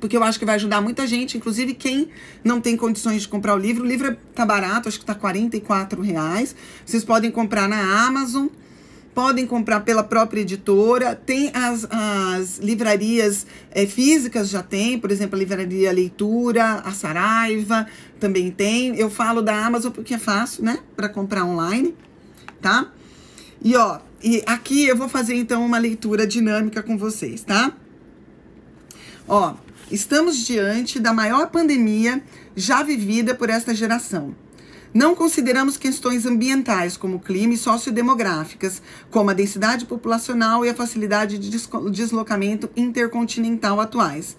Porque 0.00 0.16
eu 0.16 0.22
acho 0.22 0.38
que 0.38 0.44
vai 0.44 0.56
ajudar 0.56 0.80
muita 0.80 1.06
gente, 1.06 1.36
inclusive 1.36 1.74
quem 1.74 2.08
não 2.42 2.60
tem 2.60 2.76
condições 2.76 3.22
de 3.22 3.28
comprar 3.28 3.54
o 3.54 3.58
livro. 3.58 3.84
O 3.84 3.86
livro 3.86 4.16
tá 4.34 4.44
barato, 4.44 4.88
acho 4.88 4.98
que 4.98 5.04
tá 5.04 5.14
44 5.14 6.00
reais. 6.02 6.54
Vocês 6.84 7.04
podem 7.04 7.30
comprar 7.30 7.68
na 7.68 8.06
Amazon, 8.06 8.46
podem 9.14 9.46
comprar 9.46 9.80
pela 9.80 10.02
própria 10.02 10.40
editora. 10.40 11.14
Tem 11.14 11.50
as, 11.54 11.86
as 11.90 12.58
livrarias 12.58 13.46
é, 13.70 13.86
físicas, 13.86 14.48
já 14.48 14.62
tem, 14.62 14.98
por 14.98 15.10
exemplo, 15.10 15.36
a 15.36 15.38
livraria 15.38 15.92
Leitura, 15.92 16.82
a 16.84 16.92
Saraiva 16.92 17.86
também 18.18 18.50
tem. 18.50 18.96
Eu 18.96 19.10
falo 19.10 19.42
da 19.42 19.66
Amazon 19.66 19.92
porque 19.92 20.14
é 20.14 20.18
fácil, 20.18 20.64
né, 20.64 20.78
para 20.96 21.08
comprar 21.08 21.44
online, 21.44 21.94
tá? 22.60 22.88
E 23.64 23.76
ó, 23.76 24.00
e 24.22 24.42
aqui 24.46 24.86
eu 24.86 24.96
vou 24.96 25.08
fazer 25.08 25.34
então 25.34 25.64
uma 25.64 25.78
leitura 25.78 26.26
dinâmica 26.26 26.82
com 26.82 26.96
vocês, 26.96 27.42
tá? 27.42 27.72
Ó, 29.28 29.54
Estamos 29.92 30.38
diante 30.38 30.98
da 30.98 31.12
maior 31.12 31.50
pandemia 31.50 32.22
já 32.56 32.82
vivida 32.82 33.34
por 33.34 33.50
esta 33.50 33.74
geração. 33.74 34.34
Não 34.94 35.14
consideramos 35.14 35.76
questões 35.76 36.24
ambientais, 36.24 36.96
como 36.96 37.20
clima 37.20 37.52
e 37.52 37.58
sociodemográficas, 37.58 38.80
como 39.10 39.28
a 39.28 39.34
densidade 39.34 39.84
populacional 39.84 40.64
e 40.64 40.70
a 40.70 40.74
facilidade 40.74 41.36
de 41.36 41.50
deslocamento 41.90 42.70
intercontinental 42.74 43.82
atuais, 43.82 44.34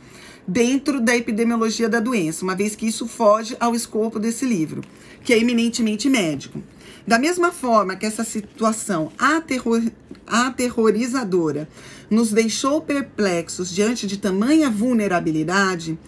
dentro 0.48 1.00
da 1.00 1.16
epidemiologia 1.16 1.88
da 1.88 2.00
doença, 2.00 2.44
uma 2.44 2.56
vez 2.56 2.76
que 2.76 2.88
isso 2.88 3.08
foge 3.08 3.56
ao 3.60 3.76
escopo 3.76 4.18
desse 4.18 4.48
livro, 4.48 4.82
que 5.24 5.34
é 5.34 5.38
eminentemente 5.38 6.10
médico. 6.10 6.64
Da 7.06 7.20
mesma 7.20 7.52
forma 7.52 7.96
que 7.96 8.06
essa 8.06 8.24
situação 8.24 9.12
aterror, 9.18 9.82
aterrorizadora 10.26 11.68
nos 12.10 12.32
deixou 12.32 12.82
perplexos 12.82 13.74
diante 13.74 14.08
de 14.08 14.18
tamanha 14.18 14.70
vulnerabilidade, 14.70 16.00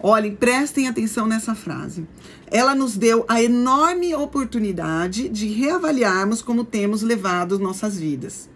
olhem, 0.00 0.34
prestem 0.34 0.88
atenção 0.88 1.26
nessa 1.26 1.54
frase. 1.54 2.06
Ela 2.50 2.74
nos 2.74 2.96
deu 2.96 3.24
a 3.28 3.40
enorme 3.40 4.14
oportunidade 4.14 5.28
de 5.28 5.46
reavaliarmos 5.46 6.42
como 6.42 6.64
temos 6.64 7.02
levado 7.02 7.58
nossas 7.58 7.96
vidas. 7.96 8.50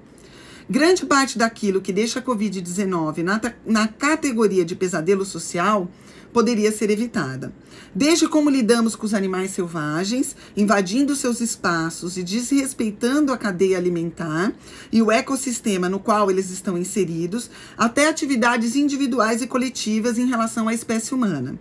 Grande 0.68 1.06
parte 1.06 1.38
daquilo 1.38 1.80
que 1.80 1.92
deixa 1.92 2.18
a 2.18 2.22
Covid-19 2.22 3.22
na, 3.22 3.40
na 3.64 3.86
categoria 3.86 4.64
de 4.64 4.74
pesadelo 4.74 5.24
social 5.24 5.88
poderia 6.36 6.70
ser 6.70 6.90
evitada. 6.90 7.50
Desde 7.94 8.28
como 8.28 8.50
lidamos 8.50 8.94
com 8.94 9.06
os 9.06 9.14
animais 9.14 9.52
selvagens, 9.52 10.36
invadindo 10.54 11.16
seus 11.16 11.40
espaços 11.40 12.18
e 12.18 12.22
desrespeitando 12.22 13.32
a 13.32 13.38
cadeia 13.38 13.78
alimentar 13.78 14.52
e 14.92 15.00
o 15.00 15.10
ecossistema 15.10 15.88
no 15.88 15.98
qual 15.98 16.30
eles 16.30 16.50
estão 16.50 16.76
inseridos, 16.76 17.50
até 17.74 18.06
atividades 18.06 18.76
individuais 18.76 19.40
e 19.40 19.46
coletivas 19.46 20.18
em 20.18 20.26
relação 20.26 20.68
à 20.68 20.74
espécie 20.74 21.14
humana. 21.14 21.58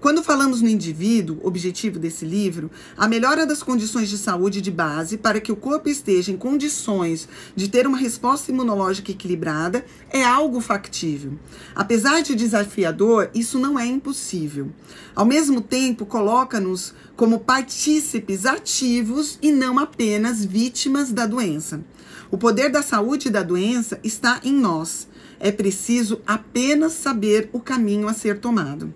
Quando 0.00 0.22
falamos 0.22 0.62
no 0.62 0.68
indivíduo, 0.68 1.40
objetivo 1.42 1.98
desse 1.98 2.24
livro, 2.24 2.70
a 2.96 3.08
melhora 3.08 3.44
das 3.44 3.64
condições 3.64 4.08
de 4.08 4.16
saúde 4.16 4.60
de 4.60 4.70
base 4.70 5.18
para 5.18 5.40
que 5.40 5.50
o 5.50 5.56
corpo 5.56 5.88
esteja 5.88 6.30
em 6.30 6.36
condições 6.36 7.28
de 7.56 7.68
ter 7.68 7.84
uma 7.84 7.98
resposta 7.98 8.52
imunológica 8.52 9.10
equilibrada 9.10 9.84
é 10.08 10.22
algo 10.22 10.60
factível. 10.60 11.32
Apesar 11.74 12.22
de 12.22 12.36
desafiador, 12.36 13.28
isso 13.34 13.58
não 13.58 13.76
é 13.76 13.86
impossível. 13.86 14.68
Ao 15.16 15.24
mesmo 15.24 15.60
tempo, 15.60 16.06
coloca-nos 16.06 16.94
como 17.16 17.40
partícipes 17.40 18.46
ativos 18.46 19.36
e 19.42 19.50
não 19.50 19.80
apenas 19.80 20.44
vítimas 20.44 21.10
da 21.10 21.26
doença. 21.26 21.82
O 22.30 22.38
poder 22.38 22.70
da 22.70 22.82
saúde 22.82 23.26
e 23.26 23.32
da 23.32 23.42
doença 23.42 23.98
está 24.04 24.40
em 24.44 24.52
nós. 24.52 25.08
É 25.40 25.50
preciso 25.50 26.20
apenas 26.24 26.92
saber 26.92 27.50
o 27.52 27.58
caminho 27.58 28.06
a 28.06 28.14
ser 28.14 28.38
tomado. 28.38 28.94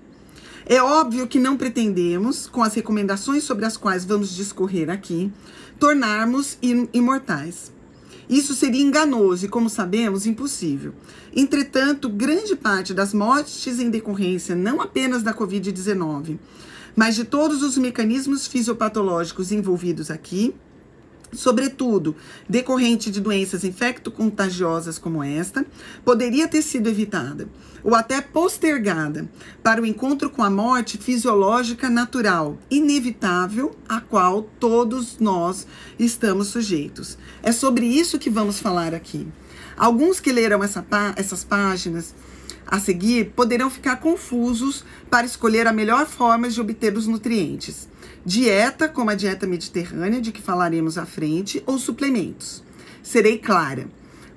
É 0.66 0.82
óbvio 0.82 1.26
que 1.26 1.38
não 1.38 1.56
pretendemos, 1.56 2.46
com 2.46 2.62
as 2.62 2.74
recomendações 2.74 3.44
sobre 3.44 3.64
as 3.64 3.76
quais 3.76 4.04
vamos 4.04 4.34
discorrer 4.34 4.88
aqui, 4.90 5.32
tornarmos 5.78 6.58
imortais. 6.92 7.72
Isso 8.28 8.54
seria 8.54 8.80
enganoso 8.80 9.44
e, 9.44 9.48
como 9.48 9.68
sabemos, 9.68 10.26
impossível. 10.26 10.94
Entretanto, 11.34 12.08
grande 12.08 12.54
parte 12.54 12.94
das 12.94 13.12
mortes 13.12 13.78
em 13.78 13.90
decorrência 13.90 14.54
não 14.54 14.80
apenas 14.80 15.22
da 15.22 15.34
Covid-19, 15.34 16.38
mas 16.94 17.14
de 17.16 17.24
todos 17.24 17.62
os 17.62 17.76
mecanismos 17.76 18.46
fisiopatológicos 18.46 19.50
envolvidos 19.50 20.10
aqui, 20.10 20.54
sobretudo 21.32 22.14
decorrente 22.48 23.10
de 23.10 23.20
doenças 23.20 23.64
infecto-contagiosas 23.64 24.98
como 24.98 25.22
esta, 25.22 25.64
poderia 26.04 26.46
ter 26.46 26.62
sido 26.62 26.88
evitada 26.88 27.48
ou 27.82 27.94
até 27.94 28.20
postergada 28.20 29.28
para 29.62 29.82
o 29.82 29.86
encontro 29.86 30.30
com 30.30 30.42
a 30.42 30.50
morte 30.50 30.98
fisiológica 30.98 31.90
natural, 31.90 32.58
inevitável, 32.70 33.76
a 33.88 34.00
qual 34.00 34.42
todos 34.60 35.18
nós 35.18 35.66
estamos 35.98 36.48
sujeitos. 36.48 37.18
É 37.42 37.50
sobre 37.50 37.86
isso 37.86 38.18
que 38.18 38.30
vamos 38.30 38.60
falar 38.60 38.94
aqui. 38.94 39.26
Alguns 39.76 40.20
que 40.20 40.30
leram 40.30 40.62
essa, 40.62 40.84
essas 41.16 41.42
páginas 41.42 42.14
a 42.66 42.78
seguir 42.78 43.32
poderão 43.34 43.68
ficar 43.68 43.96
confusos 43.96 44.84
para 45.10 45.26
escolher 45.26 45.66
a 45.66 45.72
melhor 45.72 46.06
forma 46.06 46.48
de 46.48 46.60
obter 46.60 46.96
os 46.96 47.06
nutrientes. 47.06 47.88
Dieta, 48.24 48.88
como 48.88 49.10
a 49.10 49.16
dieta 49.16 49.48
mediterrânea, 49.48 50.20
de 50.20 50.30
que 50.30 50.40
falaremos 50.40 50.96
à 50.96 51.04
frente, 51.04 51.60
ou 51.66 51.76
suplementos. 51.76 52.62
Serei 53.02 53.36
clara. 53.36 53.88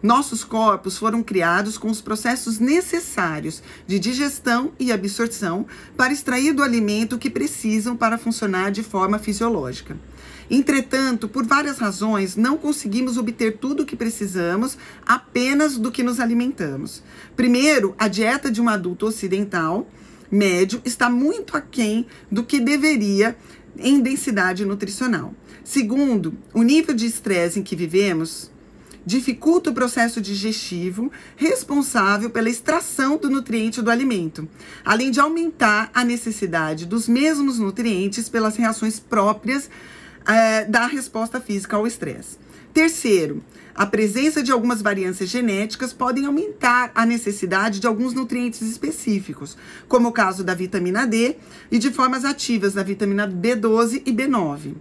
Nossos 0.02 0.44
corpos 0.44 0.98
foram 0.98 1.22
criados 1.22 1.78
com 1.78 1.90
os 1.90 2.02
processos 2.02 2.60
necessários 2.60 3.62
de 3.86 4.00
digestão 4.00 4.72
e 4.80 4.92
absorção 4.92 5.66
para 5.96 6.14
extrair 6.14 6.54
do 6.54 6.64
alimento 6.64 7.16
o 7.16 7.20
que 7.20 7.30
precisam 7.30 7.96
para 7.96 8.18
funcionar 8.18 8.72
de 8.72 8.84
forma 8.84 9.20
fisiológica. 9.20 9.98
Entretanto, 10.50 11.28
por 11.28 11.46
várias 11.46 11.78
razões, 11.78 12.36
não 12.36 12.58
conseguimos 12.58 13.18
obter 13.18 13.58
tudo 13.58 13.84
o 13.84 13.86
que 13.86 13.96
precisamos 13.96 14.78
apenas 15.06 15.78
do 15.78 15.92
que 15.92 16.04
nos 16.04 16.20
alimentamos. 16.20 17.04
Primeiro, 17.36 17.96
a 17.98 18.08
dieta 18.08 18.52
de 18.52 18.62
um 18.62 18.70
adulto 18.70 19.08
ocidental 19.08 19.88
médio 20.30 20.82
está 20.86 21.10
muito 21.10 21.56
aquém 21.56 22.06
do 22.32 22.44
que 22.44 22.60
deveria 22.60 23.36
em 23.78 24.00
densidade 24.00 24.66
nutricional. 24.66 25.34
Segundo, 25.64 26.34
o 26.54 26.64
nível 26.64 26.94
de 26.94 27.06
estresse 27.06 27.60
em 27.60 27.64
que 27.64 27.76
vivemos 27.76 28.52
dificulta 29.06 29.70
o 29.70 29.74
processo 29.74 30.20
digestivo 30.20 31.12
responsável 31.36 32.30
pela 32.30 32.50
extração 32.50 33.18
do 33.18 33.30
nutriente 33.30 33.82
do 33.82 33.92
alimento, 33.92 34.48
além 34.84 35.12
de 35.12 35.20
aumentar 35.20 35.92
a 35.94 36.04
necessidade 36.04 36.86
dos 36.86 37.08
mesmos 37.08 37.60
nutrientes 37.60 38.28
pelas 38.28 38.56
reações 38.56 39.00
próprias 39.00 39.70
é, 40.28 40.66
da 40.66 40.88
resposta 40.88 41.40
física 41.40 41.76
ao 41.76 41.86
estresse. 41.86 42.45
Terceiro, 42.76 43.42
a 43.74 43.86
presença 43.86 44.44
de 44.44 44.52
algumas 44.52 44.82
variâncias 44.82 45.30
genéticas 45.30 45.94
podem 45.94 46.26
aumentar 46.26 46.92
a 46.94 47.06
necessidade 47.06 47.80
de 47.80 47.88
alguns 47.88 48.14
nutrientes 48.14 48.62
específicos, 48.64 49.56
como 49.88 50.10
o 50.10 50.12
caso 50.12 50.44
da 50.44 50.54
vitamina 50.54 51.08
D 51.08 51.38
e 51.72 51.80
de 51.80 51.90
formas 51.90 52.26
ativas 52.26 52.74
da 52.74 52.84
vitamina 52.84 53.30
B12 53.30 54.02
e 54.06 54.12
B9. 54.12 54.74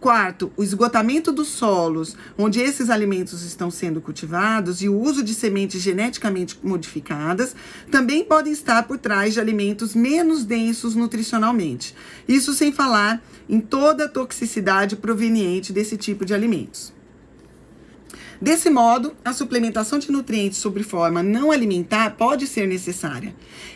Quarto, 0.00 0.50
o 0.56 0.62
esgotamento 0.62 1.30
dos 1.30 1.48
solos 1.48 2.16
onde 2.38 2.58
esses 2.58 2.88
alimentos 2.88 3.42
estão 3.42 3.70
sendo 3.70 4.00
cultivados 4.00 4.80
e 4.80 4.88
o 4.88 4.98
uso 4.98 5.22
de 5.22 5.34
sementes 5.34 5.82
geneticamente 5.82 6.58
modificadas 6.62 7.54
também 7.90 8.24
podem 8.24 8.54
estar 8.54 8.84
por 8.84 8.96
trás 8.96 9.34
de 9.34 9.40
alimentos 9.40 9.94
menos 9.94 10.46
densos 10.46 10.94
nutricionalmente. 10.94 11.94
Isso 12.26 12.54
sem 12.54 12.72
falar 12.72 13.22
em 13.46 13.60
toda 13.60 14.06
a 14.06 14.08
toxicidade 14.08 14.96
proveniente 14.96 15.70
desse 15.70 15.98
tipo 15.98 16.24
de 16.24 16.32
alimentos. 16.32 16.94
Desse 18.42 18.68
modo, 18.68 19.14
a 19.24 19.32
suplementação 19.32 20.00
de 20.00 20.10
nutrientes 20.10 20.58
sob 20.58 20.82
forma 20.82 21.22
não 21.22 21.52
alimentar 21.52 22.16
pode 22.16 22.48
ser 22.48 22.66
necessária. 22.66 23.32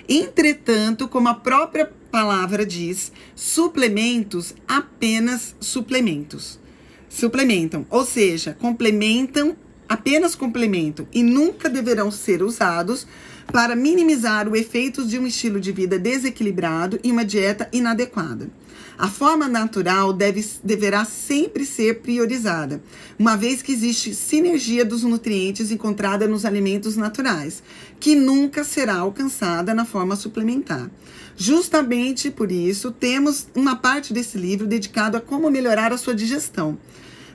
Entretanto, 0.08 1.06
como 1.06 1.28
a 1.28 1.34
própria 1.34 1.88
palavra 2.10 2.66
diz, 2.66 3.12
suplementos 3.36 4.56
apenas 4.66 5.54
suplementos. 5.60 6.58
Suplementam, 7.08 7.86
ou 7.88 8.04
seja, 8.04 8.56
complementam, 8.60 9.56
apenas 9.88 10.34
complementam 10.34 11.06
e 11.12 11.22
nunca 11.22 11.68
deverão 11.68 12.10
ser 12.10 12.42
usados 12.42 13.06
para 13.52 13.76
minimizar 13.76 14.48
o 14.48 14.56
efeito 14.56 15.06
de 15.06 15.16
um 15.16 15.28
estilo 15.28 15.60
de 15.60 15.70
vida 15.70 15.96
desequilibrado 15.96 16.98
e 17.04 17.12
uma 17.12 17.24
dieta 17.24 17.68
inadequada. 17.72 18.50
A 18.98 19.08
forma 19.08 19.46
natural 19.46 20.10
deve, 20.10 20.42
deverá 20.64 21.04
sempre 21.04 21.66
ser 21.66 22.00
priorizada, 22.00 22.82
uma 23.18 23.36
vez 23.36 23.60
que 23.60 23.72
existe 23.72 24.14
sinergia 24.14 24.86
dos 24.86 25.02
nutrientes 25.02 25.70
encontrada 25.70 26.26
nos 26.26 26.46
alimentos 26.46 26.96
naturais, 26.96 27.62
que 28.00 28.14
nunca 28.14 28.64
será 28.64 28.96
alcançada 28.96 29.74
na 29.74 29.84
forma 29.84 30.16
suplementar. 30.16 30.90
Justamente 31.36 32.30
por 32.30 32.50
isso, 32.50 32.90
temos 32.90 33.46
uma 33.54 33.76
parte 33.76 34.14
desse 34.14 34.38
livro 34.38 34.66
dedicado 34.66 35.18
a 35.18 35.20
como 35.20 35.50
melhorar 35.50 35.92
a 35.92 35.98
sua 35.98 36.14
digestão 36.14 36.78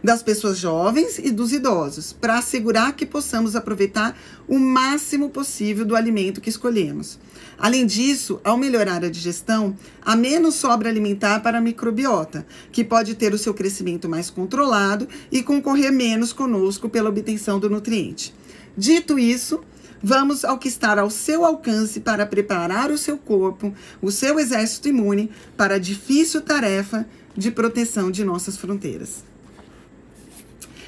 das 0.04 0.24
pessoas 0.24 0.58
jovens 0.58 1.19
e 1.19 1.30
dos 1.30 1.54
idosos, 1.54 2.12
para 2.12 2.39
assegurar 2.39 2.93
que 2.95 3.06
possamos 3.06 3.56
aproveitar 3.56 4.17
o 4.47 4.58
máximo 4.58 5.30
possível 5.30 5.86
do 5.86 5.95
alimento 5.95 6.41
que 6.41 6.50
escolhemos. 6.50 7.19
Além 7.57 7.85
disso, 7.85 8.39
ao 8.43 8.57
melhorar 8.57 9.03
a 9.03 9.09
digestão, 9.09 9.75
há 10.01 10.15
menos 10.15 10.55
sobra 10.55 10.89
alimentar 10.89 11.41
para 11.41 11.59
a 11.59 11.61
microbiota, 11.61 12.45
que 12.71 12.83
pode 12.83 13.15
ter 13.15 13.33
o 13.33 13.37
seu 13.37 13.53
crescimento 13.53 14.09
mais 14.09 14.29
controlado 14.29 15.07
e 15.31 15.43
concorrer 15.43 15.91
menos 15.91 16.33
conosco 16.33 16.89
pela 16.89 17.09
obtenção 17.09 17.59
do 17.59 17.69
nutriente. 17.69 18.33
Dito 18.77 19.19
isso, 19.19 19.61
Vamos 20.03 20.43
ao 20.43 20.57
que 20.57 20.67
está 20.67 20.99
ao 20.99 21.11
seu 21.11 21.45
alcance 21.45 21.99
para 21.99 22.25
preparar 22.25 22.89
o 22.89 22.97
seu 22.97 23.19
corpo, 23.19 23.71
o 24.01 24.09
seu 24.09 24.39
exército 24.39 24.89
imune, 24.89 25.29
para 25.55 25.75
a 25.75 25.77
difícil 25.77 26.41
tarefa 26.41 27.05
de 27.37 27.51
proteção 27.51 28.09
de 28.09 28.23
nossas 28.23 28.57
fronteiras. 28.57 29.23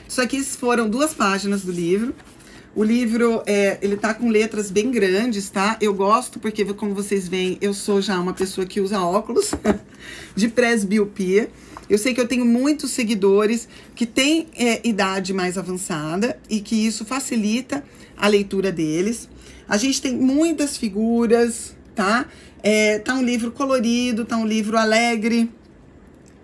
Isso 0.07 0.19
aqui 0.19 0.43
foram 0.43 0.89
duas 0.89 1.13
páginas 1.13 1.61
do 1.61 1.71
livro. 1.71 2.13
O 2.75 2.83
livro, 2.83 3.43
é, 3.45 3.77
ele 3.83 3.95
tá 3.95 4.15
com 4.15 4.29
letras 4.29 4.71
bem 4.71 4.89
grandes, 4.89 5.47
tá? 5.47 5.77
Eu 5.79 5.93
gosto 5.93 6.39
porque, 6.39 6.65
como 6.73 6.95
vocês 6.95 7.27
veem, 7.27 7.55
eu 7.61 7.71
sou 7.71 8.01
já 8.01 8.19
uma 8.19 8.33
pessoa 8.33 8.65
que 8.65 8.81
usa 8.81 8.99
óculos 8.99 9.51
de 10.35 10.47
presbiopia. 10.47 11.51
Eu 11.87 11.99
sei 11.99 12.15
que 12.15 12.19
eu 12.19 12.27
tenho 12.27 12.43
muitos 12.43 12.89
seguidores 12.89 13.67
que 13.93 14.07
têm 14.07 14.47
é, 14.55 14.87
idade 14.87 15.33
mais 15.33 15.55
avançada 15.55 16.39
e 16.49 16.61
que 16.61 16.75
isso 16.75 17.05
facilita 17.05 17.83
a 18.17 18.27
leitura 18.27 18.71
deles. 18.71 19.29
A 19.69 19.77
gente 19.77 20.01
tem 20.01 20.17
muitas 20.17 20.75
figuras, 20.75 21.75
tá? 21.93 22.25
É, 22.63 22.97
tá 22.97 23.13
um 23.13 23.23
livro 23.23 23.51
colorido, 23.51 24.25
tá 24.25 24.35
um 24.35 24.47
livro 24.47 24.79
alegre, 24.79 25.47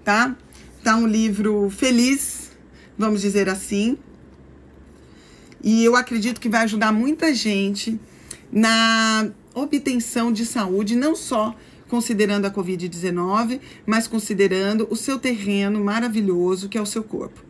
tá? 0.03 0.37
Tá 0.83 0.95
um 0.95 1.07
livro 1.07 1.71
feliz, 1.71 2.51
vamos 2.95 3.21
dizer 3.21 3.49
assim. 3.49 3.97
E 5.63 5.83
eu 5.83 5.95
acredito 5.95 6.39
que 6.39 6.49
vai 6.49 6.63
ajudar 6.63 6.91
muita 6.91 7.33
gente 7.33 7.99
na 8.51 9.29
obtenção 9.53 10.31
de 10.31 10.45
saúde, 10.45 10.95
não 10.95 11.15
só 11.15 11.55
considerando 11.87 12.45
a 12.45 12.51
Covid-19, 12.51 13.59
mas 13.85 14.07
considerando 14.07 14.87
o 14.89 14.95
seu 14.95 15.17
terreno 15.17 15.83
maravilhoso 15.83 16.69
que 16.69 16.77
é 16.77 16.81
o 16.81 16.85
seu 16.85 17.03
corpo. 17.03 17.43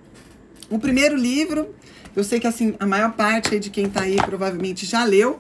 O 0.70 0.80
primeiro 0.80 1.16
livro, 1.16 1.70
eu 2.16 2.24
sei 2.24 2.40
que 2.40 2.48
assim, 2.48 2.76
a 2.80 2.86
maior 2.86 3.14
parte 3.14 3.60
de 3.60 3.70
quem 3.70 3.86
está 3.86 4.02
aí 4.02 4.16
provavelmente 4.16 4.86
já 4.86 5.04
leu. 5.04 5.40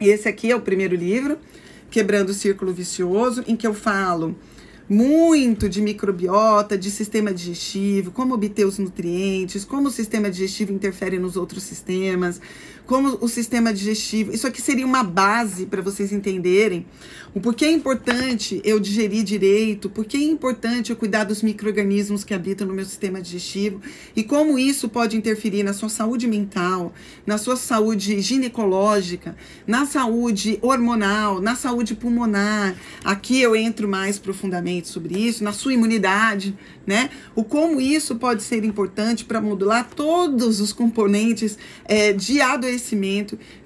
Esse 0.00 0.28
aqui 0.28 0.50
é 0.50 0.56
o 0.56 0.60
primeiro 0.60 0.96
livro, 0.96 1.38
Quebrando 1.90 2.30
o 2.30 2.34
Círculo 2.34 2.72
Vicioso, 2.72 3.44
em 3.46 3.54
que 3.54 3.66
eu 3.66 3.74
falo 3.74 4.34
muito 4.88 5.68
de 5.68 5.80
microbiota, 5.80 6.76
de 6.76 6.90
sistema 6.90 7.32
digestivo, 7.32 8.10
como 8.10 8.34
obter 8.34 8.66
os 8.66 8.78
nutrientes, 8.78 9.64
como 9.64 9.88
o 9.88 9.90
sistema 9.90 10.30
digestivo 10.30 10.72
interfere 10.72 11.18
nos 11.18 11.36
outros 11.36 11.62
sistemas, 11.62 12.40
como 12.86 13.18
o 13.20 13.28
sistema 13.28 13.72
digestivo. 13.72 14.32
Isso 14.32 14.46
aqui 14.46 14.60
seria 14.60 14.86
uma 14.86 15.02
base 15.02 15.66
para 15.66 15.82
vocês 15.82 16.12
entenderem 16.12 16.86
o 17.34 17.40
porquê 17.40 17.64
é 17.64 17.72
importante 17.72 18.60
eu 18.62 18.78
digerir 18.78 19.24
direito, 19.24 19.88
porquê 19.88 20.18
é 20.18 20.22
importante 20.22 20.90
eu 20.90 20.96
cuidar 20.96 21.24
dos 21.24 21.40
micro-organismos 21.40 22.24
que 22.24 22.34
habitam 22.34 22.66
no 22.66 22.74
meu 22.74 22.84
sistema 22.84 23.22
digestivo 23.22 23.80
e 24.14 24.22
como 24.22 24.58
isso 24.58 24.86
pode 24.86 25.16
interferir 25.16 25.62
na 25.62 25.72
sua 25.72 25.88
saúde 25.88 26.26
mental, 26.26 26.92
na 27.26 27.38
sua 27.38 27.56
saúde 27.56 28.20
ginecológica, 28.20 29.34
na 29.66 29.86
saúde 29.86 30.58
hormonal, 30.60 31.40
na 31.40 31.56
saúde 31.56 31.94
pulmonar. 31.94 32.74
Aqui 33.02 33.40
eu 33.40 33.56
entro 33.56 33.88
mais 33.88 34.18
profundamente 34.18 34.88
sobre 34.88 35.18
isso, 35.18 35.42
na 35.42 35.54
sua 35.54 35.72
imunidade, 35.72 36.54
né? 36.86 37.08
O 37.34 37.42
como 37.42 37.80
isso 37.80 38.16
pode 38.16 38.42
ser 38.42 38.62
importante 38.62 39.24
para 39.24 39.40
modular 39.40 39.88
todos 39.96 40.60
os 40.60 40.70
componentes 40.70 41.56
é, 41.86 42.12
de 42.12 42.42
adoecimento 42.42 42.71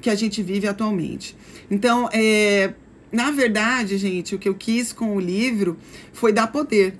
que 0.00 0.10
a 0.10 0.14
gente 0.14 0.42
vive 0.42 0.66
atualmente. 0.66 1.36
Então, 1.70 2.08
é, 2.12 2.74
na 3.10 3.30
verdade, 3.30 3.96
gente, 3.98 4.34
o 4.34 4.38
que 4.38 4.48
eu 4.48 4.54
quis 4.54 4.92
com 4.92 5.16
o 5.16 5.20
livro 5.20 5.76
foi 6.12 6.32
dar 6.32 6.48
poder. 6.48 6.98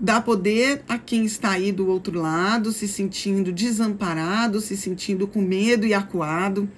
Dar 0.00 0.22
poder 0.22 0.82
a 0.88 0.98
quem 0.98 1.24
está 1.24 1.50
aí 1.50 1.70
do 1.70 1.86
outro 1.86 2.20
lado, 2.20 2.72
se 2.72 2.88
sentindo 2.88 3.52
desamparado, 3.52 4.60
se 4.60 4.76
sentindo 4.76 5.26
com 5.28 5.40
medo 5.40 5.86
e 5.86 5.94
acuado. 5.94 6.68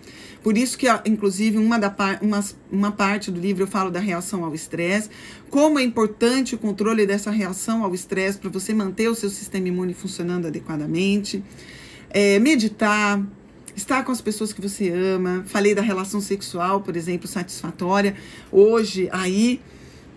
Por 0.43 0.57
isso 0.57 0.79
que, 0.79 0.87
inclusive, 1.05 1.59
uma, 1.59 1.77
da, 1.79 1.93
uma, 2.21 2.45
uma 2.71 2.93
parte 2.93 3.33
do 3.33 3.41
livro 3.41 3.65
eu 3.65 3.67
falo 3.67 3.91
da 3.91 3.99
reação 3.99 4.45
ao 4.45 4.55
estresse, 4.55 5.11
como 5.51 5.79
é 5.79 5.83
importante 5.83 6.55
o 6.55 6.59
controle 6.59 7.05
dessa 7.05 7.33
reação 7.33 7.83
ao 7.83 7.93
estresse 7.95 8.39
para 8.39 8.51
você 8.51 8.73
manter 8.73 9.09
o 9.09 9.15
seu 9.15 9.29
sistema 9.29 9.67
imune 9.67 9.93
funcionando 9.93 10.47
adequadamente. 10.47 11.43
É, 12.11 12.39
meditar, 12.39 13.21
estar 13.77 14.03
com 14.05 14.11
as 14.11 14.21
pessoas 14.21 14.53
que 14.53 14.61
você 14.61 14.89
ama. 14.91 15.45
Falei 15.47 15.75
da 15.75 15.83
relação 15.83 16.21
sexual, 16.21 16.81
por 16.81 16.97
exemplo, 16.97 17.29
satisfatória. 17.29 18.17
Hoje, 18.51 19.09
aí 19.13 19.61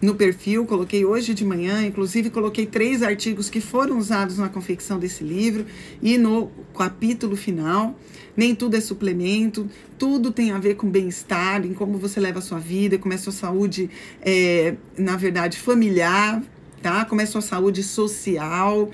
no 0.01 0.15
perfil, 0.15 0.65
coloquei 0.65 1.03
hoje 1.03 1.33
de 1.33 1.43
manhã, 1.43 1.85
inclusive 1.85 2.29
coloquei 2.29 2.65
três 2.65 3.03
artigos 3.03 3.49
que 3.49 3.59
foram 3.59 3.97
usados 3.97 4.37
na 4.37 4.47
confecção 4.47 4.97
desse 4.97 5.25
livro 5.25 5.65
e 6.01 6.17
no 6.17 6.49
capítulo 6.77 7.35
final. 7.35 7.99
Nem 8.35 8.55
tudo 8.55 8.77
é 8.77 8.79
suplemento, 8.79 9.69
tudo 9.97 10.31
tem 10.31 10.51
a 10.51 10.57
ver 10.57 10.75
com 10.75 10.89
bem-estar, 10.89 11.65
em 11.65 11.73
como 11.73 11.97
você 11.97 12.17
leva 12.21 12.39
a 12.39 12.41
sua 12.41 12.59
vida, 12.59 12.97
como 12.97 13.11
é 13.11 13.17
a 13.17 13.19
sua 13.19 13.33
saúde, 13.33 13.89
é, 14.21 14.75
na 14.97 15.17
verdade, 15.17 15.57
familiar, 15.57 16.41
tá? 16.81 17.03
Como 17.03 17.19
é 17.19 17.25
a 17.25 17.27
sua 17.27 17.41
saúde 17.41 17.83
social. 17.83 18.89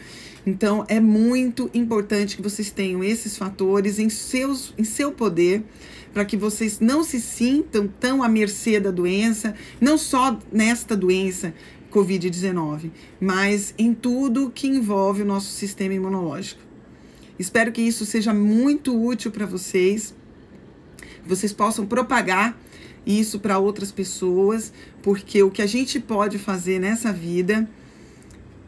Então, 0.45 0.85
é 0.87 0.99
muito 0.99 1.69
importante 1.73 2.35
que 2.35 2.41
vocês 2.41 2.69
tenham 2.69 3.03
esses 3.03 3.35
fatores 3.35 3.97
em, 3.97 4.09
seus, 4.09 4.73
em 4.77 4.83
seu 4.83 5.11
poder 5.11 5.63
para 6.13 6.23
que 6.23 6.37
vocês 6.37 6.79
não 6.79 7.03
se 7.03 7.19
sintam 7.19 7.87
tão 7.87 8.23
à 8.23 8.29
mercê 8.29 8.79
da 8.79 8.91
doença, 8.91 9.53
não 9.81 9.97
só 9.97 10.39
nesta 10.51 10.95
doença 10.95 11.53
Covid-19, 11.91 12.91
mas 13.19 13.73
em 13.77 13.93
tudo 13.93 14.51
que 14.53 14.67
envolve 14.67 15.23
o 15.23 15.25
nosso 15.25 15.51
sistema 15.51 15.93
imunológico. 15.93 16.61
Espero 17.37 17.71
que 17.71 17.81
isso 17.81 18.05
seja 18.05 18.33
muito 18.33 18.97
útil 18.97 19.31
para 19.31 19.45
vocês, 19.45 20.15
que 21.21 21.27
vocês 21.27 21.51
possam 21.51 21.85
propagar 21.85 22.57
isso 23.05 23.39
para 23.39 23.59
outras 23.59 23.91
pessoas, 23.91 24.71
porque 25.01 25.43
o 25.43 25.51
que 25.51 25.61
a 25.61 25.67
gente 25.67 25.99
pode 25.99 26.37
fazer 26.37 26.79
nessa 26.79 27.11
vida 27.11 27.67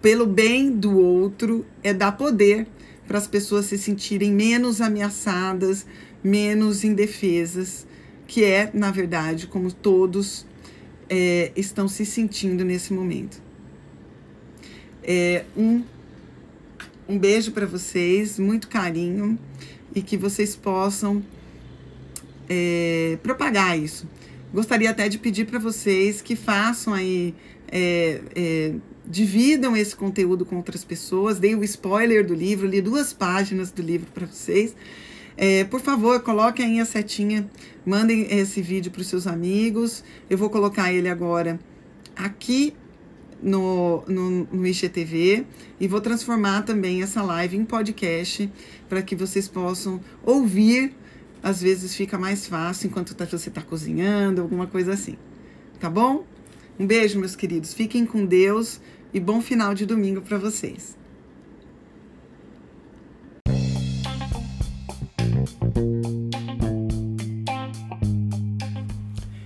pelo 0.01 0.25
bem 0.25 0.71
do 0.71 0.97
outro 0.97 1.65
é 1.83 1.93
dar 1.93 2.13
poder 2.13 2.67
para 3.07 3.17
as 3.17 3.27
pessoas 3.27 3.65
se 3.65 3.77
sentirem 3.77 4.31
menos 4.31 4.81
ameaçadas, 4.81 5.85
menos 6.23 6.83
indefesas, 6.83 7.87
que 8.27 8.43
é, 8.43 8.69
na 8.73 8.91
verdade, 8.91 9.47
como 9.47 9.71
todos 9.71 10.45
é, 11.09 11.51
estão 11.55 11.87
se 11.87 12.05
sentindo 12.05 12.65
nesse 12.65 12.93
momento. 12.93 13.41
É, 15.01 15.45
um, 15.55 15.83
um 17.07 17.17
beijo 17.17 17.51
para 17.51 17.65
vocês, 17.65 18.37
muito 18.37 18.67
carinho 18.67 19.39
e 19.95 20.01
que 20.01 20.17
vocês 20.17 20.55
possam 20.55 21.23
é, 22.49 23.17
propagar 23.23 23.79
isso. 23.79 24.07
Gostaria 24.53 24.89
até 24.89 25.07
de 25.07 25.17
pedir 25.17 25.45
para 25.45 25.59
vocês 25.59 26.21
que 26.21 26.35
façam 26.35 26.93
aí 26.93 27.33
é, 27.71 28.21
é, 28.35 28.73
dividam 29.07 29.75
esse 29.75 29.95
conteúdo 29.95 30.45
com 30.45 30.57
outras 30.57 30.83
pessoas. 30.83 31.39
Dei 31.39 31.55
o 31.55 31.63
spoiler 31.63 32.25
do 32.25 32.33
livro, 32.33 32.67
li 32.67 32.81
duas 32.81 33.13
páginas 33.13 33.71
do 33.71 33.81
livro 33.81 34.11
para 34.13 34.27
vocês. 34.27 34.75
É, 35.37 35.63
por 35.63 35.79
favor, 35.79 36.19
coloquem 36.21 36.65
aí 36.65 36.79
a 36.79 36.85
setinha, 36.85 37.49
mandem 37.85 38.27
esse 38.31 38.61
vídeo 38.61 38.91
para 38.91 39.01
os 39.01 39.07
seus 39.07 39.27
amigos. 39.27 40.03
Eu 40.29 40.37
vou 40.37 40.49
colocar 40.49 40.91
ele 40.91 41.07
agora 41.07 41.59
aqui 42.15 42.73
no, 43.41 44.03
no, 44.07 44.47
no 44.51 44.67
IGTV 44.67 45.45
e 45.79 45.87
vou 45.87 46.01
transformar 46.01 46.63
também 46.63 47.03
essa 47.03 47.21
live 47.21 47.55
em 47.55 47.63
podcast 47.63 48.51
para 48.89 49.01
que 49.01 49.15
vocês 49.15 49.47
possam 49.47 50.01
ouvir. 50.23 50.93
Às 51.41 51.61
vezes 51.61 51.95
fica 51.95 52.17
mais 52.17 52.47
fácil 52.47 52.87
enquanto 52.87 53.13
tá, 53.13 53.25
você 53.25 53.49
está 53.49 53.61
cozinhando, 53.61 54.41
alguma 54.41 54.65
coisa 54.65 54.93
assim. 54.93 55.15
Tá 55.79 55.87
bom? 55.89 56.25
Um 56.79 56.85
beijo, 56.87 57.19
meus 57.19 57.35
queridos. 57.35 57.73
Fiquem 57.73 58.05
com 58.05 58.25
Deus 58.25 58.81
e 59.13 59.19
bom 59.19 59.41
final 59.41 59.73
de 59.73 59.85
domingo 59.85 60.21
para 60.21 60.37
vocês. 60.37 60.97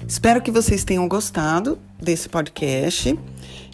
Espero 0.07 0.41
que 0.41 0.51
vocês 0.51 0.83
tenham 0.83 1.07
gostado 1.07 1.79
desse 1.99 2.29
podcast. 2.29 3.17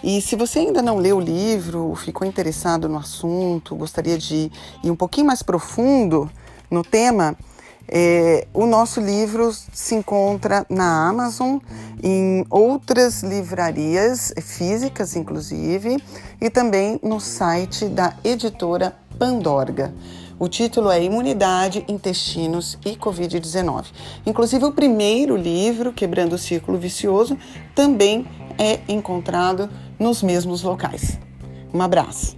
E 0.03 0.21
se 0.21 0.35
você 0.35 0.59
ainda 0.59 0.81
não 0.81 0.97
leu 0.97 1.17
o 1.17 1.19
livro, 1.19 1.93
ficou 1.95 2.25
interessado 2.25 2.87
no 2.87 2.97
assunto, 2.97 3.75
gostaria 3.75 4.17
de 4.17 4.51
ir 4.83 4.91
um 4.91 4.95
pouquinho 4.95 5.27
mais 5.27 5.41
profundo 5.41 6.31
no 6.69 6.83
tema, 6.83 7.35
é, 7.87 8.47
o 8.53 8.65
nosso 8.65 8.99
livro 8.99 9.51
se 9.73 9.95
encontra 9.95 10.65
na 10.69 11.07
Amazon, 11.07 11.57
em 12.03 12.45
outras 12.49 13.23
livrarias 13.23 14.33
físicas, 14.41 15.15
inclusive, 15.15 15.97
e 16.41 16.49
também 16.49 16.99
no 17.01 17.19
site 17.19 17.85
da 17.85 18.13
editora 18.23 18.95
Pandorga. 19.17 19.93
O 20.39 20.47
título 20.47 20.91
é 20.91 21.03
Imunidade, 21.03 21.83
Intestinos 21.87 22.77
e 22.85 22.95
Covid-19. 22.95 23.85
Inclusive, 24.25 24.65
o 24.65 24.71
primeiro 24.71 25.35
livro, 25.35 25.91
Quebrando 25.91 26.33
o 26.33 26.37
Círculo 26.37 26.77
Vicioso, 26.77 27.35
também 27.73 28.27
é 28.59 28.79
encontrado 28.87 29.67
nos 29.97 30.21
mesmos 30.21 30.61
locais. 30.61 31.17
Um 31.73 31.81
abraço. 31.81 32.37